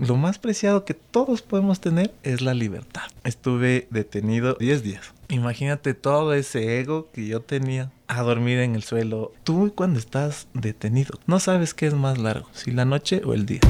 lo 0.00 0.16
más 0.16 0.38
preciado 0.38 0.84
que 0.84 0.94
todos 0.94 1.42
podemos 1.42 1.80
tener 1.80 2.14
es 2.22 2.40
la 2.40 2.54
libertad. 2.54 3.02
Estuve 3.24 3.86
detenido 3.90 4.54
10 4.54 4.82
días. 4.82 5.12
Imagínate 5.28 5.94
todo 5.94 6.34
ese 6.34 6.80
ego 6.80 7.08
que 7.12 7.26
yo 7.26 7.40
tenía 7.40 7.90
a 8.06 8.22
dormir 8.22 8.58
en 8.58 8.74
el 8.74 8.82
suelo. 8.82 9.32
Tú 9.44 9.72
cuando 9.74 9.98
estás 9.98 10.48
detenido, 10.54 11.18
no 11.26 11.40
sabes 11.40 11.74
qué 11.74 11.86
es 11.86 11.94
más 11.94 12.18
largo, 12.18 12.48
si 12.52 12.70
la 12.70 12.84
noche 12.84 13.22
o 13.24 13.34
el 13.34 13.44
día. 13.44 13.60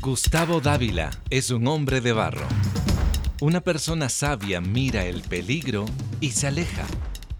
Gustavo 0.00 0.60
Dávila 0.60 1.10
es 1.30 1.50
un 1.50 1.66
hombre 1.66 2.00
de 2.00 2.12
barro. 2.12 2.46
Una 3.40 3.60
persona 3.60 4.08
sabia 4.08 4.60
mira 4.60 5.04
el 5.06 5.22
peligro 5.22 5.86
y 6.20 6.30
se 6.30 6.46
aleja. 6.46 6.84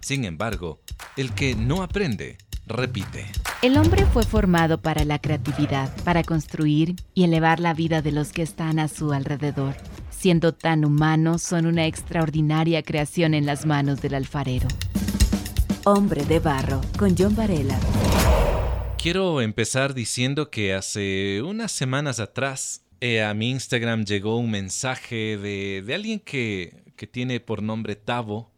Sin 0.01 0.25
embargo, 0.25 0.81
el 1.17 1.33
que 1.33 1.55
no 1.55 1.83
aprende, 1.83 2.37
repite. 2.67 3.27
El 3.63 3.77
hombre 3.77 4.05
fue 4.07 4.25
formado 4.25 4.81
para 4.81 5.05
la 5.05 5.19
creatividad, 5.19 5.91
para 6.05 6.23
construir 6.23 6.97
y 7.15 7.25
elevar 7.25 7.61
la 7.61 7.75
vida 7.75 8.03
de 8.03 8.13
los 8.13 8.33
que 8.33 8.43
están 8.43 8.79
a 8.79 8.89
su 8.89 9.13
alrededor. 9.13 9.75
Siendo 10.11 10.55
tan 10.55 10.85
humanos, 10.85 11.43
son 11.43 11.67
una 11.67 11.87
extraordinaria 11.87 12.83
creación 12.83 13.35
en 13.35 13.47
las 13.47 13.67
manos 13.67 14.01
del 14.01 14.15
alfarero. 14.15 14.69
Hombre 15.85 16.25
de 16.25 16.41
Barro, 16.41 16.81
con 16.99 17.15
John 17.17 17.37
Varela. 17.37 17.79
Quiero 18.97 19.43
empezar 19.43 19.93
diciendo 19.93 20.51
que 20.51 20.73
hace 20.73 21.43
unas 21.43 21.73
semanas 21.73 22.21
atrás 22.21 22.85
eh, 23.03 23.23
a 23.23 23.35
mi 23.35 23.51
Instagram 23.51 24.07
llegó 24.07 24.39
un 24.39 24.51
mensaje 24.51 25.37
de, 25.37 25.83
de 25.85 25.95
alguien 25.95 26.21
que, 26.21 26.85
que 26.97 27.07
tiene 27.07 27.39
por 27.41 27.63
nombre 27.63 27.97
Tavo 27.97 28.54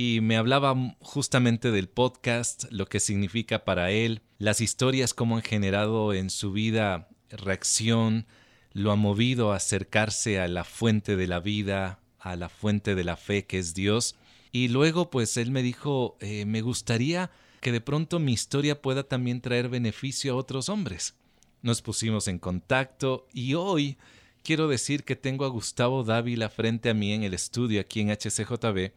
y 0.00 0.20
me 0.20 0.36
hablaba 0.36 0.76
justamente 1.00 1.72
del 1.72 1.88
podcast, 1.88 2.66
lo 2.70 2.86
que 2.86 3.00
significa 3.00 3.64
para 3.64 3.90
él, 3.90 4.22
las 4.38 4.60
historias 4.60 5.12
como 5.12 5.34
han 5.34 5.42
generado 5.42 6.14
en 6.14 6.30
su 6.30 6.52
vida 6.52 7.08
reacción, 7.30 8.28
lo 8.72 8.92
ha 8.92 8.94
movido 8.94 9.50
a 9.50 9.56
acercarse 9.56 10.38
a 10.38 10.46
la 10.46 10.62
fuente 10.62 11.16
de 11.16 11.26
la 11.26 11.40
vida, 11.40 11.98
a 12.20 12.36
la 12.36 12.48
fuente 12.48 12.94
de 12.94 13.02
la 13.02 13.16
fe 13.16 13.46
que 13.46 13.58
es 13.58 13.74
Dios. 13.74 14.14
Y 14.52 14.68
luego 14.68 15.10
pues 15.10 15.36
él 15.36 15.50
me 15.50 15.64
dijo, 15.64 16.16
eh, 16.20 16.44
me 16.44 16.60
gustaría 16.60 17.32
que 17.60 17.72
de 17.72 17.80
pronto 17.80 18.20
mi 18.20 18.32
historia 18.32 18.80
pueda 18.80 19.02
también 19.02 19.40
traer 19.40 19.68
beneficio 19.68 20.34
a 20.34 20.36
otros 20.36 20.68
hombres. 20.68 21.16
Nos 21.60 21.82
pusimos 21.82 22.28
en 22.28 22.38
contacto 22.38 23.26
y 23.32 23.54
hoy 23.54 23.98
quiero 24.44 24.68
decir 24.68 25.02
que 25.02 25.16
tengo 25.16 25.44
a 25.44 25.48
Gustavo 25.48 26.04
Dávila 26.04 26.50
frente 26.50 26.88
a 26.88 26.94
mí 26.94 27.12
en 27.14 27.24
el 27.24 27.34
estudio 27.34 27.80
aquí 27.80 28.00
en 28.00 28.10
HCJB 28.10 28.92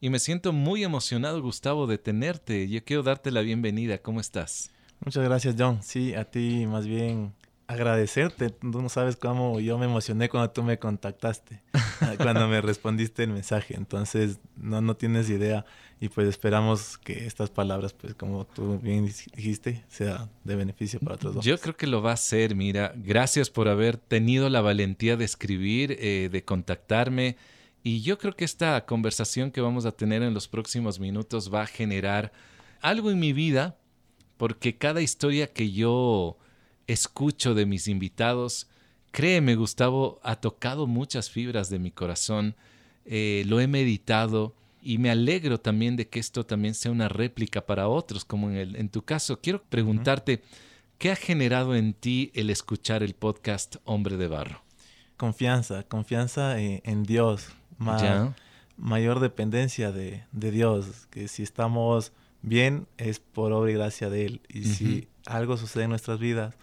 y 0.00 0.10
me 0.10 0.18
siento 0.18 0.52
muy 0.52 0.84
emocionado, 0.84 1.40
Gustavo, 1.40 1.86
de 1.86 1.98
tenerte. 1.98 2.68
Yo 2.68 2.84
quiero 2.84 3.02
darte 3.02 3.30
la 3.30 3.40
bienvenida. 3.40 3.98
¿Cómo 3.98 4.20
estás? 4.20 4.70
Muchas 5.04 5.24
gracias, 5.24 5.54
John. 5.58 5.82
Sí, 5.82 6.14
a 6.14 6.24
ti 6.24 6.66
más 6.66 6.86
bien 6.86 7.32
agradecerte. 7.66 8.50
Tú 8.50 8.82
no 8.82 8.88
sabes 8.88 9.16
cómo 9.16 9.58
yo 9.60 9.78
me 9.78 9.86
emocioné 9.86 10.28
cuando 10.28 10.50
tú 10.50 10.62
me 10.62 10.78
contactaste, 10.78 11.62
cuando 12.18 12.46
me 12.46 12.60
respondiste 12.62 13.24
el 13.24 13.30
mensaje. 13.30 13.74
Entonces, 13.74 14.38
no, 14.56 14.80
no 14.80 14.96
tienes 14.96 15.30
idea. 15.30 15.64
Y 15.98 16.10
pues 16.10 16.28
esperamos 16.28 16.98
que 16.98 17.26
estas 17.26 17.48
palabras, 17.48 17.94
pues 17.94 18.14
como 18.14 18.44
tú 18.46 18.78
bien 18.78 19.06
dijiste, 19.06 19.82
sea 19.88 20.28
de 20.44 20.56
beneficio 20.56 21.00
para 21.00 21.16
todos. 21.16 21.42
Yo 21.44 21.58
creo 21.58 21.74
que 21.74 21.86
lo 21.86 22.02
va 22.02 22.12
a 22.12 22.16
ser. 22.18 22.54
Mira, 22.54 22.92
gracias 22.96 23.48
por 23.48 23.68
haber 23.68 23.96
tenido 23.96 24.50
la 24.50 24.60
valentía 24.60 25.16
de 25.16 25.24
escribir, 25.24 25.96
eh, 25.98 26.28
de 26.30 26.44
contactarme. 26.44 27.36
Y 27.88 28.00
yo 28.00 28.18
creo 28.18 28.34
que 28.34 28.44
esta 28.44 28.84
conversación 28.84 29.52
que 29.52 29.60
vamos 29.60 29.86
a 29.86 29.92
tener 29.92 30.20
en 30.24 30.34
los 30.34 30.48
próximos 30.48 30.98
minutos 30.98 31.54
va 31.54 31.62
a 31.62 31.66
generar 31.68 32.32
algo 32.80 33.12
en 33.12 33.20
mi 33.20 33.32
vida, 33.32 33.76
porque 34.38 34.76
cada 34.76 35.02
historia 35.02 35.52
que 35.52 35.70
yo 35.70 36.36
escucho 36.88 37.54
de 37.54 37.64
mis 37.64 37.86
invitados, 37.86 38.66
créeme 39.12 39.54
Gustavo, 39.54 40.18
ha 40.24 40.34
tocado 40.34 40.88
muchas 40.88 41.30
fibras 41.30 41.70
de 41.70 41.78
mi 41.78 41.92
corazón, 41.92 42.56
eh, 43.04 43.44
lo 43.46 43.60
he 43.60 43.68
meditado 43.68 44.56
y 44.82 44.98
me 44.98 45.08
alegro 45.08 45.60
también 45.60 45.94
de 45.94 46.08
que 46.08 46.18
esto 46.18 46.44
también 46.44 46.74
sea 46.74 46.90
una 46.90 47.08
réplica 47.08 47.66
para 47.66 47.86
otros, 47.86 48.24
como 48.24 48.50
en, 48.50 48.56
el, 48.56 48.74
en 48.74 48.88
tu 48.88 49.02
caso. 49.02 49.40
Quiero 49.40 49.62
preguntarte, 49.62 50.42
¿qué 50.98 51.12
ha 51.12 51.16
generado 51.16 51.76
en 51.76 51.94
ti 51.94 52.32
el 52.34 52.50
escuchar 52.50 53.04
el 53.04 53.14
podcast 53.14 53.76
Hombre 53.84 54.16
de 54.16 54.26
Barro? 54.26 54.66
Confianza, 55.16 55.82
confianza 55.84 56.60
en, 56.60 57.04
mayor 57.78 59.20
dependencia 59.20 59.92
de, 59.92 60.24
Dios, 60.32 61.06
que 61.10 61.28
si 61.28 61.42
estamos 61.42 62.12
bien 62.42 62.86
es 62.98 63.18
por 63.20 63.52
obra 63.52 63.70
y 63.70 63.74
gracia 63.74 64.10
de 64.10 64.26
Él. 64.26 64.40
Y 64.48 64.64
si 64.64 65.08
algo 65.26 65.56
sucede 65.56 65.84
en 65.84 65.90
nuestras 65.90 66.18
vidas 66.18 66.54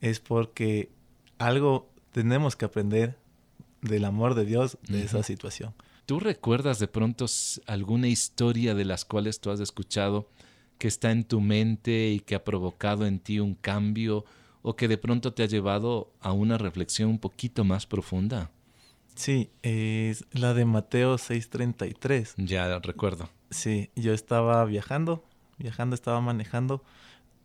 es 0.00 0.20
porque 0.20 0.90
algo 1.38 1.88
tenemos 2.12 2.56
que 2.56 2.64
aprender 2.64 3.16
del 3.80 4.04
amor 4.04 4.34
de 4.34 4.44
Dios 4.44 4.78
de 4.88 5.04
esa 5.04 5.22
situación. 5.22 5.74
¿Tú 6.06 6.20
recuerdas 6.20 6.78
de 6.78 6.88
pronto 6.88 7.26
alguna 7.66 8.08
historia 8.08 8.74
de 8.74 8.84
las 8.84 9.04
cuales 9.04 9.40
tú 9.40 9.50
has 9.50 9.60
escuchado 9.60 10.28
que 10.78 10.88
está 10.88 11.12
en 11.12 11.24
tu 11.24 11.40
mente 11.40 12.10
y 12.10 12.20
que 12.20 12.34
ha 12.34 12.44
provocado 12.44 13.06
en 13.06 13.20
ti 13.20 13.38
un 13.38 13.54
cambio 13.54 14.24
o 14.62 14.74
que 14.74 14.88
de 14.88 14.98
pronto 14.98 15.32
te 15.32 15.44
ha 15.44 15.46
llevado 15.46 16.12
a 16.20 16.32
una 16.32 16.58
reflexión 16.58 17.08
un 17.10 17.18
poquito 17.18 17.64
más 17.64 17.86
profunda? 17.86 18.50
Sí, 19.14 19.50
es 19.62 20.24
la 20.32 20.54
de 20.54 20.64
Mateo 20.64 21.16
6:33. 21.16 22.34
Ya 22.36 22.78
recuerdo. 22.78 23.28
Sí, 23.50 23.90
yo 23.94 24.12
estaba 24.14 24.64
viajando, 24.64 25.24
viajando, 25.58 25.94
estaba 25.94 26.20
manejando 26.20 26.82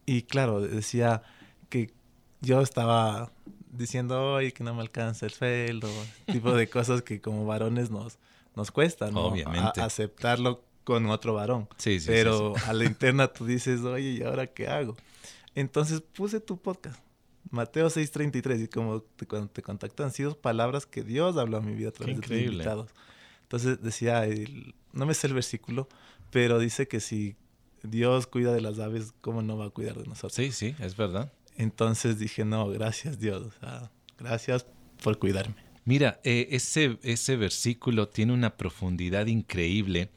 y 0.06 0.24
claro, 0.24 0.62
decía 0.62 1.22
que 1.70 1.92
yo 2.40 2.62
estaba 2.62 3.32
diciendo 3.72 4.34
hoy 4.34 4.54
que 4.54 4.64
no 4.64 4.74
me 4.74 4.82
alcanza 4.82 5.26
el 5.26 5.34
sueldo, 5.34 5.90
tipo 6.26 6.54
de 6.54 6.70
cosas 6.70 7.02
que 7.02 7.20
como 7.20 7.46
varones 7.46 7.92
nos, 7.92 8.18
nos 8.56 8.72
cuesta, 8.72 9.12
¿no? 9.12 9.26
Obviamente. 9.26 9.82
aceptarlo 9.82 10.64
con 10.84 11.08
otro 11.08 11.34
varón. 11.34 11.68
Sí, 11.78 12.00
sí, 12.00 12.08
Pero 12.08 12.54
a 12.66 12.74
la 12.74 12.86
interna 12.86 13.28
tú 13.28 13.46
dices, 13.46 13.82
oye, 13.82 14.12
¿y 14.12 14.24
ahora 14.24 14.48
qué 14.48 14.70
hago? 14.70 14.96
Entonces 15.54 16.02
puse 16.02 16.40
tu 16.40 16.58
podcast 16.58 17.02
Mateo 17.52 17.90
6:33, 17.90 18.64
y 18.64 18.68
como 18.68 19.02
te, 19.02 19.26
cuando 19.26 19.50
te 19.50 19.62
contactan, 19.62 20.08
han 20.08 20.12
sido 20.12 20.38
palabras 20.38 20.86
que 20.86 21.04
Dios 21.04 21.38
habló 21.38 21.58
a 21.58 21.62
mi 21.62 21.74
vida 21.74 21.90
a 21.90 21.92
través 21.92 22.20
de 22.22 22.44
invitados. 22.44 22.92
Entonces 23.44 23.82
decía, 23.82 24.28
no 24.94 25.06
me 25.06 25.14
sé 25.14 25.28
el 25.28 25.34
versículo, 25.34 25.88
pero 26.32 26.60
dice 26.60 26.88
que 26.88 27.00
si 27.00 27.36
Dios 27.84 28.28
cuida 28.28 28.54
de 28.54 28.62
las 28.62 28.80
aves, 28.80 29.14
¿cómo 29.22 29.42
no 29.42 29.58
va 29.58 29.68
a 29.68 29.70
cuidar 29.70 29.96
de 29.96 30.06
nosotros? 30.06 30.34
Sí, 30.34 30.52
sí, 30.52 30.76
es 30.80 30.98
verdad. 30.98 31.32
Entonces 31.56 32.20
dije, 32.20 32.46
no, 32.46 32.68
gracias 32.70 33.20
Dios, 33.20 33.54
gracias 34.18 34.66
por 35.02 35.18
cuidarme. 35.18 35.56
Mira, 35.86 36.20
eh, 36.24 36.50
ese, 36.52 37.00
ese 37.02 37.38
versículo 37.38 38.10
tiene 38.10 38.34
una 38.34 38.58
profundidad 38.58 39.28
increíble 39.28 40.10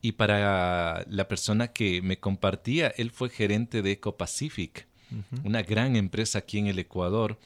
y 0.00 0.12
para 0.12 1.04
la 1.08 1.26
persona 1.26 1.72
que 1.72 2.00
me 2.00 2.20
compartía, 2.20 2.88
él 2.96 3.10
fue 3.10 3.28
gerente 3.28 3.82
de 3.82 3.92
Eco 3.92 4.16
Pacific 4.16 4.86
una 5.44 5.62
gran 5.62 5.96
empresa 5.96 6.38
aquí 6.40 6.58
en 6.58 6.66
el 6.66 6.78
Ecuador. 6.78 7.38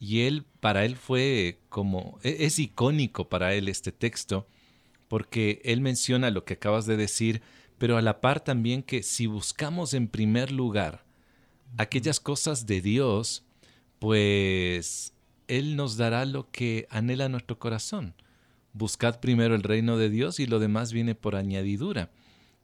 Y 0.00 0.20
él, 0.20 0.44
para 0.60 0.84
él 0.84 0.96
fue 0.96 1.58
como, 1.68 2.18
e, 2.22 2.36
es 2.40 2.58
icónico 2.58 3.28
para 3.28 3.54
él 3.54 3.68
este 3.68 3.92
texto, 3.92 4.46
porque 5.08 5.60
él 5.64 5.80
menciona 5.80 6.30
lo 6.30 6.44
que 6.44 6.54
acabas 6.54 6.86
de 6.86 6.96
decir, 6.96 7.42
pero 7.78 7.96
a 7.96 8.02
la 8.02 8.20
par 8.20 8.40
también 8.40 8.82
que 8.82 9.02
si 9.02 9.26
buscamos 9.26 9.94
en 9.94 10.08
primer 10.08 10.52
lugar 10.52 11.04
aquellas 11.76 12.20
cosas 12.20 12.66
de 12.66 12.80
Dios, 12.80 13.44
pues 13.98 15.12
Él 15.46 15.76
nos 15.76 15.96
dará 15.96 16.24
lo 16.24 16.50
que 16.50 16.86
anhela 16.90 17.28
nuestro 17.28 17.58
corazón. 17.58 18.14
Buscad 18.72 19.20
primero 19.20 19.54
el 19.54 19.62
reino 19.62 19.96
de 19.96 20.08
Dios 20.08 20.40
y 20.40 20.46
lo 20.46 20.58
demás 20.58 20.92
viene 20.92 21.14
por 21.14 21.36
añadidura. 21.36 22.10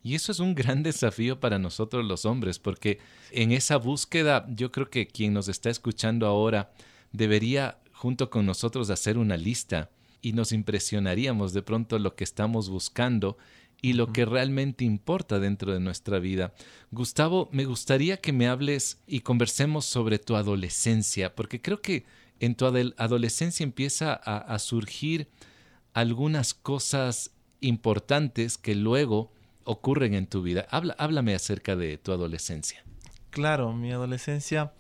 Y 0.05 0.15
eso 0.15 0.31
es 0.31 0.39
un 0.39 0.55
gran 0.55 0.83
desafío 0.85 1.41
para 1.41 1.59
nosotros 1.59 2.05
los 2.05 2.27
hombres, 2.27 2.61
porque 2.61 3.01
en 3.33 3.51
esa 3.51 3.79
búsqueda 3.79 4.47
yo 4.51 4.71
creo 4.71 4.89
que 4.89 5.09
quien 5.09 5.33
nos 5.33 5.49
está 5.49 5.71
escuchando 5.71 6.27
ahora 6.27 6.71
debería 7.11 7.79
junto 7.93 8.31
con 8.31 8.47
nosotros 8.47 8.91
hacer 8.91 9.19
una 9.19 9.37
lista 9.37 9.91
y 10.21 10.35
nos 10.35 10.53
impresionaríamos 10.53 11.53
de 11.53 11.63
pronto 11.63 11.99
lo 11.99 12.15
que 12.15 12.25
estamos 12.25 12.69
buscando 12.69 13.39
y 13.81 13.95
lo 13.95 14.13
que 14.13 14.25
realmente 14.25 14.85
importa 14.85 15.39
dentro 15.39 15.73
de 15.73 15.81
nuestra 15.81 16.19
vida. 16.19 16.55
Gustavo, 16.91 17.49
me 17.53 17.65
gustaría 17.65 18.17
que 18.17 18.33
me 18.33 18.49
hables 18.49 19.03
y 19.07 19.21
conversemos 19.21 19.85
sobre 19.85 20.19
tu 20.19 20.37
adolescencia, 20.37 21.35
porque 21.35 21.61
creo 21.61 21.83
que 21.83 22.05
en 22.41 22.55
tu 22.55 22.67
adolescencia 22.67 23.65
empieza 23.65 24.15
a, 24.15 24.39
a 24.39 24.59
surgir 24.59 25.29
algunas 25.93 26.55
cosas 26.55 27.31
importantes 27.61 28.57
que 28.59 28.75
luego 28.75 29.34
ocurren 29.65 30.15
en 30.15 30.27
tu 30.27 30.43
vida. 30.43 30.67
Habla, 30.71 30.95
háblame 30.99 31.35
acerca 31.35 31.77
de 31.77 31.99
tu 31.99 32.13
adolescencia. 32.13 32.85
Claro, 33.31 33.73
mi 33.73 33.91
adolescencia, 33.91 34.73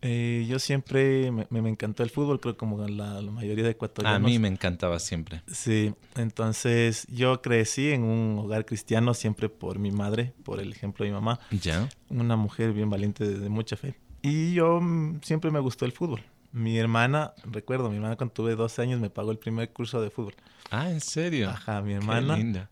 eh, 0.00 0.46
yo 0.48 0.58
siempre 0.58 1.32
me, 1.32 1.46
me, 1.50 1.68
encantó 1.68 2.04
el 2.04 2.10
fútbol, 2.10 2.38
creo 2.38 2.56
como 2.56 2.86
la, 2.86 3.20
la, 3.20 3.30
mayoría 3.30 3.64
de 3.64 3.70
ecuatorianos. 3.70 4.22
A 4.22 4.24
mí 4.24 4.38
me 4.38 4.48
encantaba 4.48 4.98
siempre. 5.00 5.42
Sí, 5.48 5.92
entonces 6.16 7.06
yo 7.10 7.42
crecí 7.42 7.90
en 7.90 8.04
un 8.04 8.38
hogar 8.38 8.64
cristiano 8.64 9.14
siempre 9.14 9.48
por 9.48 9.78
mi 9.78 9.90
madre, 9.90 10.32
por 10.44 10.60
el 10.60 10.72
ejemplo 10.72 11.04
de 11.04 11.10
mi 11.10 11.14
mamá. 11.14 11.40
Ya. 11.50 11.88
Una 12.08 12.36
mujer 12.36 12.72
bien 12.72 12.88
valiente 12.88 13.26
de, 13.26 13.38
de 13.38 13.48
mucha 13.48 13.76
fe. 13.76 13.96
Y 14.22 14.52
yo 14.52 14.80
mm, 14.80 15.20
siempre 15.22 15.50
me 15.50 15.58
gustó 15.58 15.84
el 15.84 15.92
fútbol. 15.92 16.22
Mi 16.52 16.78
hermana, 16.78 17.34
recuerdo, 17.44 17.90
mi 17.90 17.96
hermana 17.96 18.16
cuando 18.16 18.32
tuve 18.32 18.54
12 18.54 18.82
años 18.82 19.00
me 19.00 19.10
pagó 19.10 19.30
el 19.30 19.38
primer 19.38 19.70
curso 19.70 20.00
de 20.00 20.10
fútbol. 20.10 20.34
Ah, 20.70 20.90
¿en 20.90 21.00
serio? 21.00 21.50
Ajá, 21.50 21.82
mi 21.82 21.92
hermana. 21.92 22.34
Qué 22.36 22.42
linda. 22.42 22.70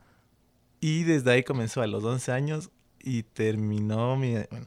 Y 0.80 1.04
desde 1.04 1.32
ahí 1.32 1.42
comenzó 1.42 1.82
a 1.82 1.86
los 1.86 2.04
11 2.04 2.32
años 2.32 2.70
y 3.00 3.22
terminó 3.22 4.16
mi... 4.16 4.34
Bueno, 4.50 4.66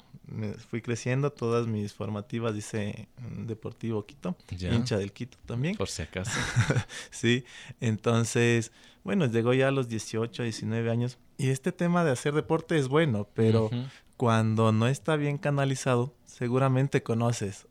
fui 0.70 0.82
creciendo, 0.82 1.32
todas 1.32 1.68
mis 1.68 1.94
formativas 1.94 2.56
hice 2.56 3.08
Deportivo 3.48 4.06
Quito, 4.06 4.36
hincha 4.52 4.98
del 4.98 5.12
Quito 5.12 5.38
también. 5.46 5.76
Por 5.76 5.90
si 5.90 6.04
acaso. 6.04 6.32
sí, 7.12 7.46
entonces, 7.80 8.72
bueno, 9.04 9.26
llegó 9.26 9.54
ya 9.54 9.70
a 9.70 9.72
los 9.72 9.90
18, 9.90 10.44
19 10.44 10.92
años. 10.92 11.18
Y 11.38 11.50
este 11.50 11.72
tema 11.72 12.04
de 12.04 12.12
hacer 12.12 12.34
deporte 12.34 12.78
es 12.78 12.88
bueno, 12.88 13.28
pero 13.34 13.70
cuando 14.18 14.72
no 14.72 14.88
está 14.88 15.16
bien 15.16 15.38
canalizado, 15.38 16.14
seguramente 16.26 17.02
conoces 17.02 17.68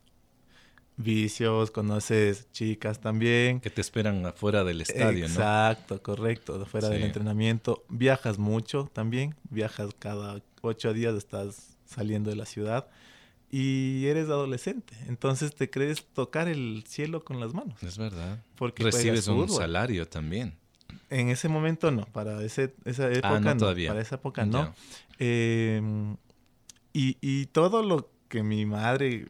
vicios, 0.99 1.71
conoces 1.71 2.51
chicas 2.51 2.99
también. 2.99 3.59
Que 3.61 3.69
te 3.69 3.81
esperan 3.81 4.25
afuera 4.25 4.63
del 4.63 4.81
estadio, 4.81 5.25
Exacto, 5.25 5.39
¿no? 5.39 5.69
Exacto, 5.69 6.03
correcto, 6.03 6.61
afuera 6.61 6.89
del 6.89 7.03
entrenamiento. 7.03 7.83
Viajas 7.89 8.37
mucho 8.37 8.89
también, 8.93 9.35
viajas 9.49 9.89
cada 9.97 10.41
ocho 10.61 10.93
días, 10.93 11.15
estás 11.15 11.77
saliendo 11.85 12.29
de 12.29 12.35
la 12.35 12.45
ciudad 12.45 12.87
y 13.49 14.05
eres 14.05 14.27
adolescente, 14.27 14.93
entonces 15.07 15.55
te 15.55 15.71
crees 15.71 16.05
tocar 16.13 16.47
el 16.47 16.83
cielo 16.87 17.23
con 17.23 17.39
las 17.39 17.53
manos. 17.53 17.81
Es 17.81 17.97
verdad. 17.97 18.43
Porque 18.55 18.83
recibes 18.83 19.27
un 19.27 19.49
salario 19.49 20.07
también. 20.07 20.55
En 21.09 21.29
ese 21.29 21.49
momento 21.49 21.89
no, 21.89 22.05
para 22.05 22.43
ese, 22.43 22.75
esa 22.85 23.05
ah, 23.05 23.11
época 23.11 23.39
no, 23.39 23.57
todavía. 23.57 23.89
para 23.89 24.01
esa 24.01 24.15
época 24.15 24.45
no. 24.45 24.73
Em, 25.17 26.15
y, 26.93 27.17
y 27.21 27.47
todo 27.47 27.81
lo 27.81 28.11
que 28.27 28.43
mi 28.43 28.65
madre 28.65 29.29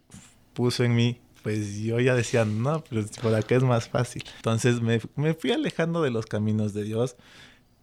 puso 0.53 0.83
en 0.83 0.95
mí 0.95 1.21
pues 1.43 1.79
yo 1.79 1.99
ya 1.99 2.15
decía, 2.15 2.45
no, 2.45 2.83
pero 2.89 3.05
por 3.21 3.33
acá 3.35 3.55
es 3.55 3.63
más 3.63 3.89
fácil. 3.89 4.23
Entonces 4.37 4.81
me, 4.81 4.99
me 5.15 5.33
fui 5.33 5.51
alejando 5.51 6.01
de 6.01 6.11
los 6.11 6.25
caminos 6.25 6.73
de 6.73 6.83
Dios. 6.83 7.15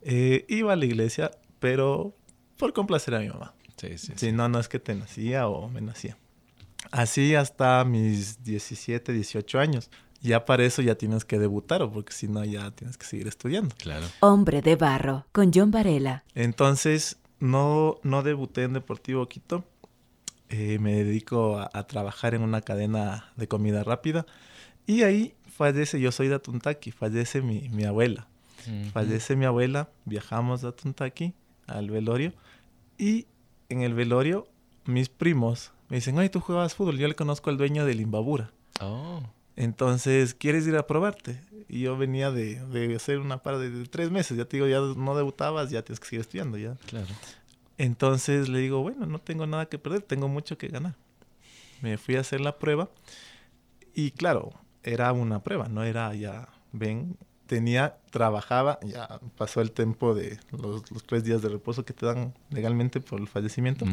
Eh, 0.02 0.44
iba 0.48 0.72
a 0.72 0.76
la 0.76 0.84
iglesia, 0.84 1.30
pero 1.58 2.14
por 2.58 2.72
complacer 2.72 3.14
a 3.14 3.20
mi 3.20 3.28
mamá. 3.28 3.54
Sí, 3.76 3.98
sí, 3.98 4.12
sí. 4.16 4.32
no, 4.32 4.48
no 4.48 4.58
es 4.58 4.68
que 4.68 4.78
te 4.78 4.94
nacía 4.94 5.48
o 5.48 5.68
me 5.68 5.80
nacía. 5.80 6.16
Así 6.90 7.34
hasta 7.34 7.84
mis 7.84 8.42
17, 8.42 9.12
18 9.12 9.58
años. 9.58 9.90
Ya 10.22 10.44
para 10.44 10.64
eso 10.64 10.82
ya 10.82 10.94
tienes 10.94 11.24
que 11.24 11.38
debutar, 11.38 11.88
porque 11.90 12.12
si 12.12 12.26
no 12.26 12.44
ya 12.44 12.70
tienes 12.70 12.96
que 12.96 13.06
seguir 13.06 13.28
estudiando. 13.28 13.74
Claro. 13.76 14.06
Hombre 14.20 14.62
de 14.62 14.76
barro, 14.76 15.26
con 15.32 15.52
John 15.52 15.70
Varela. 15.70 16.24
Entonces, 16.34 17.18
no, 17.38 17.98
no 18.02 18.22
debuté 18.22 18.62
en 18.62 18.72
Deportivo 18.72 19.28
Quito 19.28 19.64
eh, 20.48 20.78
me 20.78 20.94
dedico 20.94 21.58
a, 21.58 21.87
trabajar 21.87 22.34
en 22.34 22.43
una 22.43 22.60
cadena 22.60 23.32
de 23.37 23.48
comida 23.48 23.82
rápida. 23.82 24.26
Y 24.87 25.02
ahí 25.02 25.34
fallece, 25.46 26.00
yo 26.00 26.12
soy 26.12 26.28
de 26.28 26.37
Atuntaki, 26.37 26.93
fallece 26.93 27.43
mi, 27.43 27.69
mi 27.70 27.84
abuela. 27.84 28.28
Fallece 28.93 29.37
mi 29.37 29.44
abuela, 29.44 29.90
viajamos 30.06 30.64
a 30.64 30.69
Atuntaki 30.69 31.34
al 31.69 31.88
velorio. 31.90 32.32
Y 32.98 33.26
en 33.69 33.82
el 33.82 33.94
velorio, 33.94 34.48
mis 34.87 35.08
primos 35.08 35.72
me 35.88 35.96
dicen, 35.96 36.19
oye, 36.19 36.28
tú 36.28 36.40
jugabas 36.40 36.75
fútbol, 36.75 36.99
yo 36.99 37.06
le 37.06 37.14
conozco 37.14 37.50
al 37.50 37.58
dueño 37.58 37.84
del 37.84 38.00
Imbabura. 38.00 38.50
Oh. 38.81 39.22
Entonces, 39.54 40.34
¿quieres 40.34 40.66
ir 40.66 40.76
a 40.76 40.87
probarte? 40.87 41.40
Y 41.69 41.81
yo 41.81 41.96
venía 41.96 42.31
de, 42.31 42.64
de 42.66 42.94
hacer 42.96 43.19
una 43.19 43.38
par 43.38 43.58
de, 43.58 43.70
de, 43.70 43.87
tres 43.87 44.10
meses, 44.10 44.37
ya 44.37 44.44
te 44.44 44.56
digo, 44.56 44.66
ya 44.66 44.81
no 44.81 45.16
debutabas, 45.16 45.70
ya 45.70 45.82
tienes 45.82 46.00
que 46.00 46.06
seguir 46.06 46.20
estudiando, 46.20 46.58
ya. 46.58 46.75
Claro. 46.87 47.06
Entonces 47.78 48.49
le 48.49 48.61
digo, 48.61 48.82
bueno, 48.82 49.06
no 49.06 49.19
tengo 49.19 49.46
nada 49.46 49.67
que 49.67 49.78
perder, 49.78 50.02
tengo 50.02 50.28
mucho 50.28 50.56
que 50.56 50.69
ganar. 50.69 50.94
Me 51.82 51.99
fui 51.99 52.17
a 52.17 52.20
hacer 52.20 52.40
la 52.40 52.58
prueba 52.58 52.88
y 53.94 54.11
claro, 54.12 54.52
era 54.82 55.12
una 55.12 55.43
prueba, 55.43 55.69
no 55.69 55.82
era 55.82 56.14
ya, 56.14 56.49
ven, 56.73 57.17
tenía, 57.46 57.96
trabajaba, 58.11 58.78
ya 58.82 59.20
pasó 59.37 59.61
el 59.61 59.73
tiempo 59.73 60.14
de 60.14 60.38
los, 60.52 60.82
tres 61.06 61.25
días 61.25 61.43
de 61.43 61.49
reposo 61.49 61.84
que 61.84 61.93
te 61.93 62.06
dan 62.06 62.34
legalmente 62.50 63.00
por 63.00 63.20
el 63.20 63.28
fallecimiento. 63.28 63.84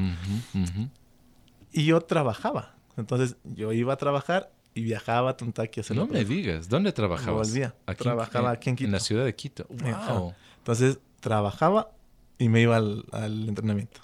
Y 1.71 1.85
yo 1.85 2.01
trabajaba. 2.01 2.75
Entonces 2.95 3.37
yo 3.43 3.71
iba 3.73 3.93
a 3.93 3.97
trabajar 3.97 4.51
y 4.75 4.83
viajaba 4.83 5.31
a 5.31 5.37
Tuntaki 5.37 5.79
a 5.79 5.81
hacer 5.81 5.97
No 5.97 6.07
me 6.07 6.23
digas, 6.25 6.69
¿dónde 6.69 6.91
trabajabas? 6.91 7.49
Volvía. 7.49 7.75
Trabajaba 7.97 8.51
aquí 8.51 8.69
en 8.69 8.75
Quito. 8.75 8.87
En 8.87 8.91
la 8.91 8.99
ciudad 8.99 9.25
de 9.25 9.35
Quito. 9.35 9.65
Wow. 9.69 10.33
Entonces 10.57 10.99
trabajaba 11.19 11.91
y 12.43 12.49
me 12.49 12.61
iba 12.61 12.75
al, 12.75 13.05
entrenamiento 13.47 14.01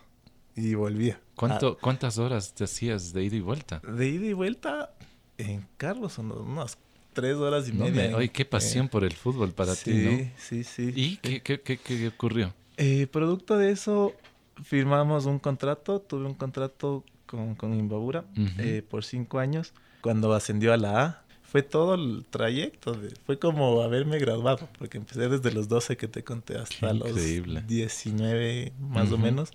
y 0.56 0.74
volvía. 0.74 1.20
¿Cuánto, 1.36 1.76
ah. 1.78 1.82
¿Cuántas 1.82 2.18
horas 2.18 2.54
te 2.54 2.64
hacías 2.64 3.12
de 3.12 3.24
ida 3.26 3.36
y 3.36 3.42
vuelta? 3.42 3.80
De 3.80 4.08
ida 4.08 4.28
y 4.28 4.34
vuelta 4.34 4.94
en 5.38 5.66
carro 5.76 6.08
son 6.08 6.32
unas 6.32 6.78
tres 7.12 7.36
horas 7.36 7.68
y 7.68 7.74
media. 7.74 8.16
Ay, 8.18 8.30
qué 8.30 8.46
pasión 8.46 8.88
por 8.88 9.04
el 9.04 9.12
fútbol 9.12 9.52
para 9.52 9.76
ti, 9.76 9.92
¿no? 9.92 10.32
Sí, 10.38 10.64
sí, 10.64 10.94
¿Y 10.96 11.18
qué, 11.18 11.42
qué, 11.42 11.60
qué, 11.60 12.08
ocurrió? 12.08 12.54
Eh, 12.78 13.08
producto 13.12 13.58
de 13.58 13.72
eso, 13.72 14.16
firmamos 14.64 15.26
un 15.26 15.40
contrato. 15.40 16.00
Tuve 16.00 16.26
un 16.26 16.34
contrato 16.34 17.04
con, 17.26 17.56
con 17.56 17.74
Imbabura 17.78 18.24
eh, 18.58 18.84
por 18.90 19.04
cinco 19.04 19.40
años. 19.40 19.74
Cuando 20.00 20.34
ascendió 20.34 20.72
a 20.72 20.78
la 20.78 21.04
A, 21.04 21.24
fue 21.52 21.64
todo 21.64 21.96
el 21.96 22.26
trayecto. 22.30 22.96
fue 23.26 23.40
como 23.40 23.82
haberme 23.82 24.20
graduado, 24.20 24.70
porque 24.78 24.98
empecé 24.98 25.28
desde 25.28 25.52
los 25.52 25.68
12 25.68 25.98
que 25.98 26.08
te 26.08 26.24
conté 26.24 26.58
hasta 26.58 26.94
los 26.94 27.16
19 27.16 28.74
más 28.80 29.12
o 29.12 29.18
menos. 29.18 29.52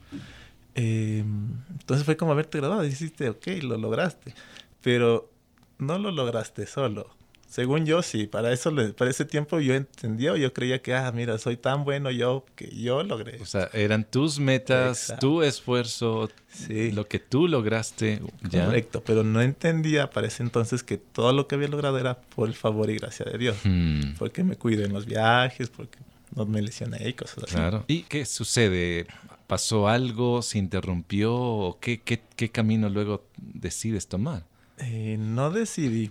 Em, 0.75 1.53
entonces 1.71 2.05
fue 2.05 2.17
como 2.17 2.33
haberte 2.33 2.59
graduado. 2.59 2.83
Dijiste, 2.83 3.29
ok, 3.29 3.47
lo 3.63 3.79
lograste. 3.79 4.35
Pero 4.83 5.31
no 5.79 5.99
lo 5.99 6.11
lograste 6.11 6.67
solo. 6.67 7.11
Según 7.55 7.87
yo, 7.87 8.03
sí, 8.03 8.27
para 8.27 8.53
eso, 8.53 8.75
para 8.99 9.13
ese 9.13 9.25
tiempo 9.25 9.61
yo 9.61 9.75
entendía, 9.75 10.37
yo 10.37 10.53
creía 10.53 10.83
que, 10.83 10.93
ah, 10.93 11.13
mira, 11.15 11.39
soy 11.39 11.57
tan 11.57 11.85
bueno 11.85 12.11
yo 12.11 12.45
que 12.57 12.69
yo 12.69 13.05
logré. 13.05 13.41
O 13.41 13.47
sea, 13.47 13.71
eran 13.73 14.03
tus 14.03 14.41
metas, 14.41 15.15
tu 15.21 15.41
esfuerzo, 15.41 16.29
lo 16.69 17.07
que 17.07 17.21
tú 17.21 17.47
lograste. 17.47 18.21
Correcto, 18.51 19.05
pero 19.07 19.23
no 19.23 19.41
entendía 19.41 20.11
para 20.11 20.27
ese 20.27 20.43
entonces 20.43 20.83
que 20.83 20.99
todo 20.99 21.33
lo 21.33 21.47
que 21.47 21.55
había 21.55 21.69
logrado 21.69 21.97
era 21.97 22.21
por 22.21 22.49
el 22.49 22.57
favor 22.57 22.91
y 22.91 22.97
gracia 22.97 23.25
de 23.25 23.39
Dios. 23.39 23.57
Hmm. 23.63 24.15
Porque 24.19 24.43
me 24.43 24.57
cuido 24.57 24.85
en 24.85 24.93
los 24.93 25.07
viajes, 25.07 25.71
porque 25.71 26.01
no 26.35 26.47
me 26.47 26.61
lesioné 26.61 27.09
y 27.09 27.13
cosas 27.13 27.45
así. 27.45 27.55
Claro. 27.55 27.85
¿Y 27.87 28.03
qué 28.03 28.27
sucede? 28.27 29.07
¿Pasó 29.47 29.87
algo? 29.87 30.43
¿Se 30.43 30.59
interrumpió? 30.59 31.79
qué, 31.81 32.01
qué, 32.01 32.21
qué 32.35 32.51
camino 32.51 32.89
luego 32.89 33.29
decides 33.37 34.09
tomar? 34.09 34.45
Eh, 34.79 35.19
no 35.21 35.53
decidí 35.53 36.11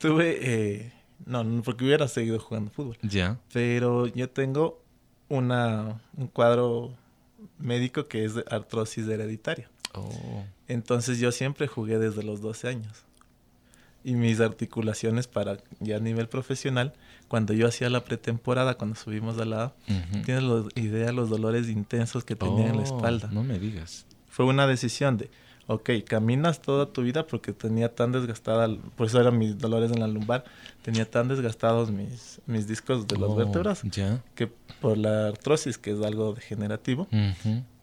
Tuve, 0.00 0.38
eh, 0.40 0.92
no, 1.26 1.44
porque 1.62 1.84
hubiera 1.84 2.08
seguido 2.08 2.38
jugando 2.38 2.70
fútbol. 2.70 2.96
Ya. 3.02 3.38
Pero 3.52 4.06
yo 4.06 4.30
tengo 4.30 4.82
una, 5.28 6.00
un 6.16 6.26
cuadro 6.26 6.90
médico 7.58 8.08
que 8.08 8.24
es 8.24 8.34
de 8.34 8.44
artrosis 8.50 9.06
hereditaria. 9.06 9.68
Oh. 9.92 10.44
Entonces 10.68 11.18
yo 11.18 11.32
siempre 11.32 11.66
jugué 11.66 11.98
desde 11.98 12.22
los 12.22 12.40
12 12.40 12.68
años. 12.68 13.04
Y 14.02 14.14
mis 14.14 14.40
articulaciones 14.40 15.26
para 15.26 15.58
ya 15.80 15.96
a 15.96 16.00
nivel 16.00 16.28
profesional, 16.28 16.94
cuando 17.28 17.52
yo 17.52 17.68
hacía 17.68 17.90
la 17.90 18.02
pretemporada, 18.02 18.78
cuando 18.78 18.96
subimos 18.96 19.38
a 19.38 19.44
la 19.44 19.74
tienes 20.24 20.42
la 20.42 20.64
idea 20.76 21.12
los 21.12 21.28
dolores 21.28 21.68
intensos 21.68 22.24
que 22.24 22.36
tenía 22.36 22.68
en 22.68 22.76
la 22.76 22.84
oh, 22.84 22.96
espalda. 22.96 23.28
No 23.30 23.44
me 23.44 23.58
digas. 23.58 24.06
Fue 24.30 24.46
una 24.46 24.66
decisión 24.66 25.18
de, 25.18 25.28
ok, 25.70 25.90
caminas 26.04 26.60
toda 26.60 26.86
tu 26.86 27.02
vida 27.02 27.28
porque 27.28 27.52
tenía 27.52 27.94
tan 27.94 28.10
desgastada, 28.10 28.68
por 28.96 29.06
eso 29.06 29.20
eran 29.20 29.38
mis 29.38 29.56
dolores 29.56 29.92
en 29.92 30.00
la 30.00 30.08
lumbar, 30.08 30.44
tenía 30.82 31.08
tan 31.08 31.28
desgastados 31.28 31.92
mis, 31.92 32.40
mis 32.46 32.66
discos 32.66 33.06
de 33.06 33.16
los 33.16 33.30
oh, 33.30 33.36
vértebras 33.36 33.82
que 34.34 34.48
por 34.80 34.98
la 34.98 35.28
artrosis, 35.28 35.78
que 35.78 35.92
es 35.92 36.02
algo 36.02 36.32
degenerativo, 36.32 37.06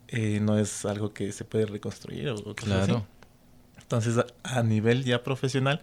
eh, 0.09 0.39
no 0.41 0.59
es 0.59 0.83
algo 0.83 1.13
que 1.13 1.31
se 1.31 1.45
puede 1.45 1.65
reconstruir 1.65 2.27
o, 2.27 2.53
claro. 2.55 3.07
Entonces, 3.79 4.21
a, 4.43 4.63
nivel 4.63 5.05
ya 5.05 5.23
profesional, 5.23 5.81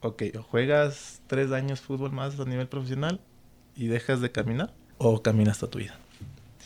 ok, 0.00 0.24
o 0.36 0.42
juegas 0.42 1.20
tres 1.28 1.52
años 1.52 1.80
fútbol 1.80 2.10
más 2.10 2.40
a 2.40 2.44
nivel 2.46 2.66
profesional 2.66 3.20
y 3.76 3.86
dejas 3.86 4.20
de 4.20 4.32
caminar, 4.32 4.74
o 4.98 5.22
caminas 5.22 5.60
toda 5.60 5.70
tu 5.70 5.78
vida. 5.78 5.96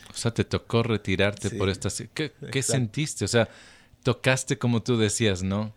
O 0.09 0.17
sea, 0.17 0.33
te 0.33 0.45
tocó 0.45 0.83
retirarte 0.83 1.51
por 1.51 1.69
estas... 1.69 2.03
¿Qué, 2.15 2.33
¿Qué, 2.51 2.63
sentiste? 2.63 3.27
O 3.27 3.29
sea, 3.29 3.51
tocaste, 4.02 4.59
como 4.59 4.83
tú 4.83 4.97
decías, 4.97 5.42
¿no? 5.42 5.73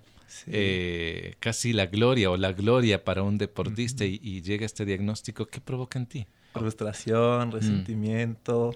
Eh, 0.47 1.35
casi 1.39 1.73
la 1.73 1.85
gloria 1.85 2.29
o 2.29 2.37
la 2.37 2.51
gloria 2.51 3.03
para 3.03 3.23
un 3.23 3.37
deportista 3.37 4.03
y, 4.05 4.41
llega 4.41 4.65
este 4.65 4.85
diagnóstico, 4.85 5.45
¿qué 5.45 5.61
provoca 5.61 5.99
en 5.99 6.05
ti? 6.05 6.27
Frustración, 6.53 7.49
mm. 7.49 7.51
resentimiento, 7.51 8.75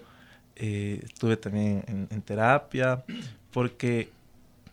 eh, 0.56 1.00
estuve 1.04 1.36
también 1.36 1.84
en, 2.10 2.22
terapia, 2.22 3.04
porque 3.52 4.08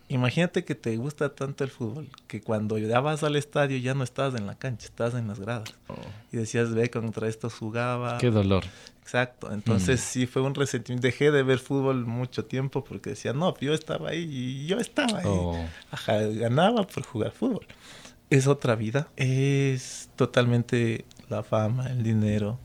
imagínate 0.08 0.64
que 0.64 0.74
te 0.74 0.96
gusta 0.96 1.34
tanto 1.34 1.64
el 1.64 1.70
fútbol, 1.70 2.08
que 2.26 2.40
cuando 2.40 2.78
ya 2.78 3.00
vas 3.00 3.22
al 3.22 3.36
estadio 3.36 3.76
ya 3.78 3.94
no 3.94 4.04
estás 4.04 4.34
en 4.34 4.46
la 4.46 4.56
cancha, 4.56 4.86
estás 4.86 5.14
en 5.14 5.28
las 5.28 5.38
gradas. 5.38 5.74
Oh. 5.88 5.94
Y 6.32 6.38
decías, 6.38 6.72
ve, 6.72 6.90
contra 6.90 7.28
estos 7.28 7.54
jugaba. 7.54 8.18
Qué 8.18 8.30
dolor. 8.30 8.64
Exacto, 9.06 9.52
entonces 9.52 10.00
mm. 10.00 10.04
sí 10.04 10.26
fue 10.26 10.42
un 10.42 10.52
resentimiento. 10.52 11.06
Dejé 11.06 11.30
de 11.30 11.44
ver 11.44 11.60
fútbol 11.60 12.06
mucho 12.06 12.44
tiempo 12.44 12.82
porque 12.82 13.10
decía, 13.10 13.32
no, 13.32 13.56
yo 13.60 13.72
estaba 13.72 14.08
ahí 14.08 14.28
y 14.28 14.66
yo 14.66 14.78
estaba 14.78 15.20
ahí. 15.20 15.24
Oh. 15.28 15.64
Ajá, 15.92 16.22
ganaba 16.22 16.84
por 16.88 17.04
jugar 17.04 17.30
fútbol. 17.30 17.64
es 18.30 18.48
otra 18.48 18.74
vida. 18.74 19.06
Es 19.14 20.10
totalmente 20.16 21.04
la 21.28 21.44
fama, 21.44 21.86
el 21.86 22.02
dinero. 22.02 22.58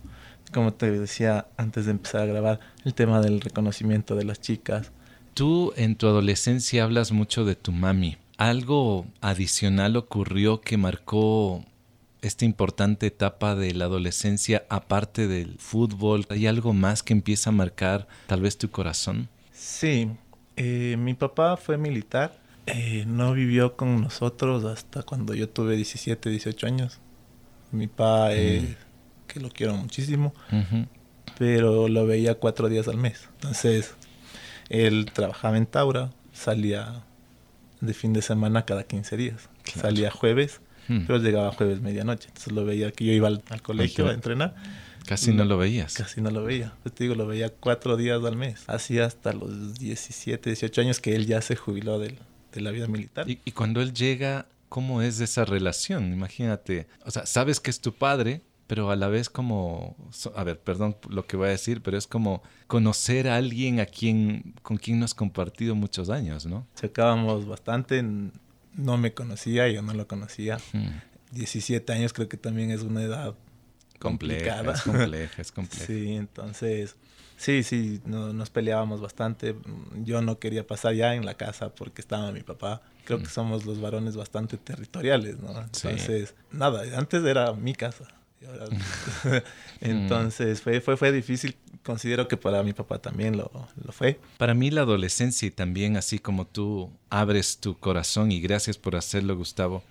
Como 0.52 0.74
te 0.74 0.90
decía 0.90 1.46
antes 1.58 1.86
de 1.86 1.92
empezar 1.92 2.22
a 2.22 2.26
grabar, 2.26 2.60
el 2.86 2.96
tema 2.96 3.22
del 3.22 3.40
reconocimiento 3.40 4.16
de 4.16 4.26
las 4.26 4.42
chicas. 4.42 4.92
Tú 5.36 5.74
en 5.76 5.96
tu 5.96 6.08
adolescencia 6.08 6.84
hablas 6.84 7.12
mucho 7.12 7.46
de 7.46 7.56
tu 7.56 7.72
mami. 7.72 8.18
¿Algo 8.38 9.06
adicional 9.22 9.96
ocurrió 9.96 10.60
que 10.62 10.78
marcó 10.78 11.64
esta 12.22 12.46
importante 12.46 13.08
etapa 13.08 13.56
de 13.56 13.74
la 13.74 13.86
adolescencia 13.86 14.66
aparte 14.70 15.28
del 15.28 15.58
fútbol? 15.58 16.26
¿Hay 16.30 16.48
algo 16.48 16.74
más 16.74 17.04
que 17.04 17.14
empieza 17.14 17.50
a 17.50 17.54
marcar 17.54 18.08
tal 18.28 18.42
vez 18.42 18.58
tu 18.58 18.70
corazón? 18.70 19.30
Sí, 19.52 20.10
eh, 20.56 20.96
mi 20.98 21.14
papá 21.14 21.58
fue 21.58 21.78
militar. 21.78 22.40
Eh, 22.68 23.06
no 23.08 23.34
vivió 23.34 23.76
con 23.76 24.02
nosotros 24.02 24.64
hasta 24.66 25.04
cuando 25.04 25.34
yo 25.34 25.50
tuve 25.50 25.76
17, 25.76 26.30
18 26.30 26.68
años. 26.68 27.00
Mi 27.72 27.88
papá, 27.88 28.30
mm. 28.30 28.76
que 29.28 29.40
lo 29.40 29.50
quiero 29.50 29.76
muchísimo, 29.76 30.34
pero 31.38 31.88
lo 31.88 32.06
veía 32.06 32.36
cuatro 32.36 32.70
días 32.70 32.88
al 32.88 32.98
mes. 32.98 33.30
Entonces, 33.36 33.96
él 34.70 35.10
trabajaba 35.14 35.58
en 35.58 35.66
Taura, 35.66 36.12
salía 36.34 37.04
de 37.80 37.94
fin 37.94 38.14
de 38.14 38.22
semana 38.22 38.66
cada 38.66 38.84
15 38.84 39.18
días. 39.18 39.50
Salía 39.64 40.12
jueves, 40.12 40.62
hmm. 40.88 41.06
pero 41.08 41.20
llegaba 41.20 41.52
jueves 41.52 41.82
medianoche. 41.82 42.28
Entonces 42.28 42.54
lo 42.54 42.66
veía 42.66 42.92
que 42.92 43.06
yo 43.06 43.14
iba 43.14 43.28
al, 43.28 43.42
colegio 43.62 44.08
a 44.08 44.14
entrenar. 44.14 44.56
Casi 45.06 45.34
no 45.34 45.46
lo 45.46 45.58
veías. 45.58 45.94
Casi 45.96 46.22
no 46.22 46.30
lo 46.30 46.44
veía. 46.44 46.74
Pues 46.84 46.94
te 46.94 47.04
digo, 47.04 47.16
lo 47.16 47.26
veía 47.26 47.50
cuatro 47.50 47.98
días 47.98 48.24
al 48.24 48.36
mes. 48.36 48.64
Así 48.68 49.00
hasta 49.00 49.34
los 49.34 49.76
17, 49.80 50.50
18 50.50 50.82
años 50.82 51.00
que 51.00 51.16
él 51.16 51.26
ya 51.26 51.42
se 51.42 51.56
jubiló 51.56 52.00
de 52.00 52.18
la 52.54 52.72
vida 52.72 52.88
militar. 52.88 53.26
y 53.28 53.52
cuando 53.52 53.82
él 53.82 53.94
llega 53.94 54.46
cómo 54.72 55.02
es 55.02 55.20
esa 55.20 55.44
relación. 55.44 56.14
Imagínate, 56.14 56.88
o 57.06 57.12
sea, 57.12 57.26
sabes 57.26 57.60
que 57.60 57.70
es 57.70 57.82
tu 57.82 57.94
padre, 57.94 58.42
pero 58.68 58.90
a 58.90 58.96
la 58.96 59.10
vez 59.10 59.30
como, 59.30 59.98
a 60.34 60.46
ver, 60.46 60.62
perdón 60.62 60.96
lo 61.10 61.28
que 61.28 61.36
voy 61.36 61.50
a 61.50 61.52
decir, 61.52 61.82
pero 61.84 61.98
es 61.98 62.08
como 62.08 62.42
conocer 62.68 63.28
a 63.28 63.36
alguien 63.36 63.82
a 63.82 63.86
quien, 63.86 64.56
con 64.62 64.78
quien 64.78 65.00
no 65.00 65.04
has 65.04 65.14
compartido 65.14 65.76
muchos 65.76 66.10
años, 66.10 66.46
¿no? 66.46 66.66
Checábamos 66.76 67.46
bastante, 67.46 68.02
no 68.76 68.98
me 68.98 69.14
conocía, 69.14 69.68
yo 69.70 69.82
no 69.82 69.94
lo 69.94 70.08
conocía. 70.08 70.58
17 71.32 71.94
años 71.94 72.14
creo 72.14 72.28
que 72.28 72.38
también 72.38 72.72
es 72.72 72.82
una 72.82 73.04
edad 73.04 73.36
compleja, 74.00 74.62
complicada. 74.62 74.74
Es 74.74 74.82
compleja, 74.82 75.42
es 75.42 75.52
compleja. 75.52 75.86
Sí, 75.86 76.14
entonces 76.14 76.96
Sí, 77.42 77.64
sí, 77.64 78.00
nos 78.06 78.52
peleábamos 78.52 79.02
bastante. 79.02 79.56
Yo 80.04 80.22
no 80.22 80.38
quería 80.38 80.68
pasar 80.68 80.94
ya 80.94 81.16
en 81.16 81.26
la 81.26 81.34
casa 81.34 81.74
porque 81.74 82.00
estaba 82.00 82.32
mi 82.32 82.42
papá. 82.42 82.84
Creo 83.04 83.18
que 83.18 83.26
somos 83.26 83.66
los 83.66 83.82
varones 83.82 84.16
bastante 84.16 84.58
territoriales, 84.58 85.40
¿no? 85.40 85.60
Entonces, 85.60 86.36
nada, 86.52 86.84
antes 86.96 87.26
era 87.26 87.52
mi 87.54 87.74
casa. 87.74 88.06
Entonces 89.82 90.62
fue, 90.62 90.82
fue, 90.82 90.98
fue 90.98 91.12
difícil, 91.12 91.56
considero 91.84 92.28
que 92.28 92.38
para 92.38 92.64
mi 92.64 92.74
papá 92.74 93.00
también 93.00 93.38
lo, 93.38 93.52
lo, 93.84 93.92
fue. 93.92 94.20
Para 94.38 94.54
mí 94.54 94.72
la 94.72 94.82
adolescencia 94.82 95.48
y 95.48 95.52
también 95.52 95.98
así 95.98 96.20
como 96.20 96.46
tú 96.46 96.92
abres 97.10 97.58
tu 97.58 97.78
corazón 97.78 98.32
y 98.32 98.40
gracias 98.40 98.78
por 98.78 98.96
hacerlo 98.96 99.36
Gustavo, 99.36 99.84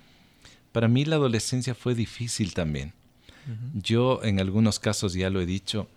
para 0.72 0.88
mí 0.88 1.04
la 1.04 1.16
adolescencia 1.16 1.74
fue 1.74 1.94
difícil 1.94 2.54
también. 2.54 2.92
Yo 3.74 4.20
en 4.22 4.38
algunos 4.38 4.78
casos 4.78 5.14
ya 5.14 5.30
lo 5.30 5.40
he 5.40 5.46
dicho, 5.46 5.88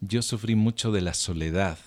yo 0.00 0.20
sufrí 0.20 0.54
mucho 0.54 0.92
de 0.92 1.00
la 1.00 1.14
soledad. 1.14 1.78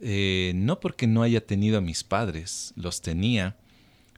Eh, 0.00 0.52
no 0.54 0.80
porque 0.80 1.06
no 1.06 1.22
haya 1.22 1.44
tenido 1.44 1.78
a 1.78 1.80
mis 1.80 2.04
padres, 2.04 2.72
los 2.76 3.00
tenía, 3.00 3.56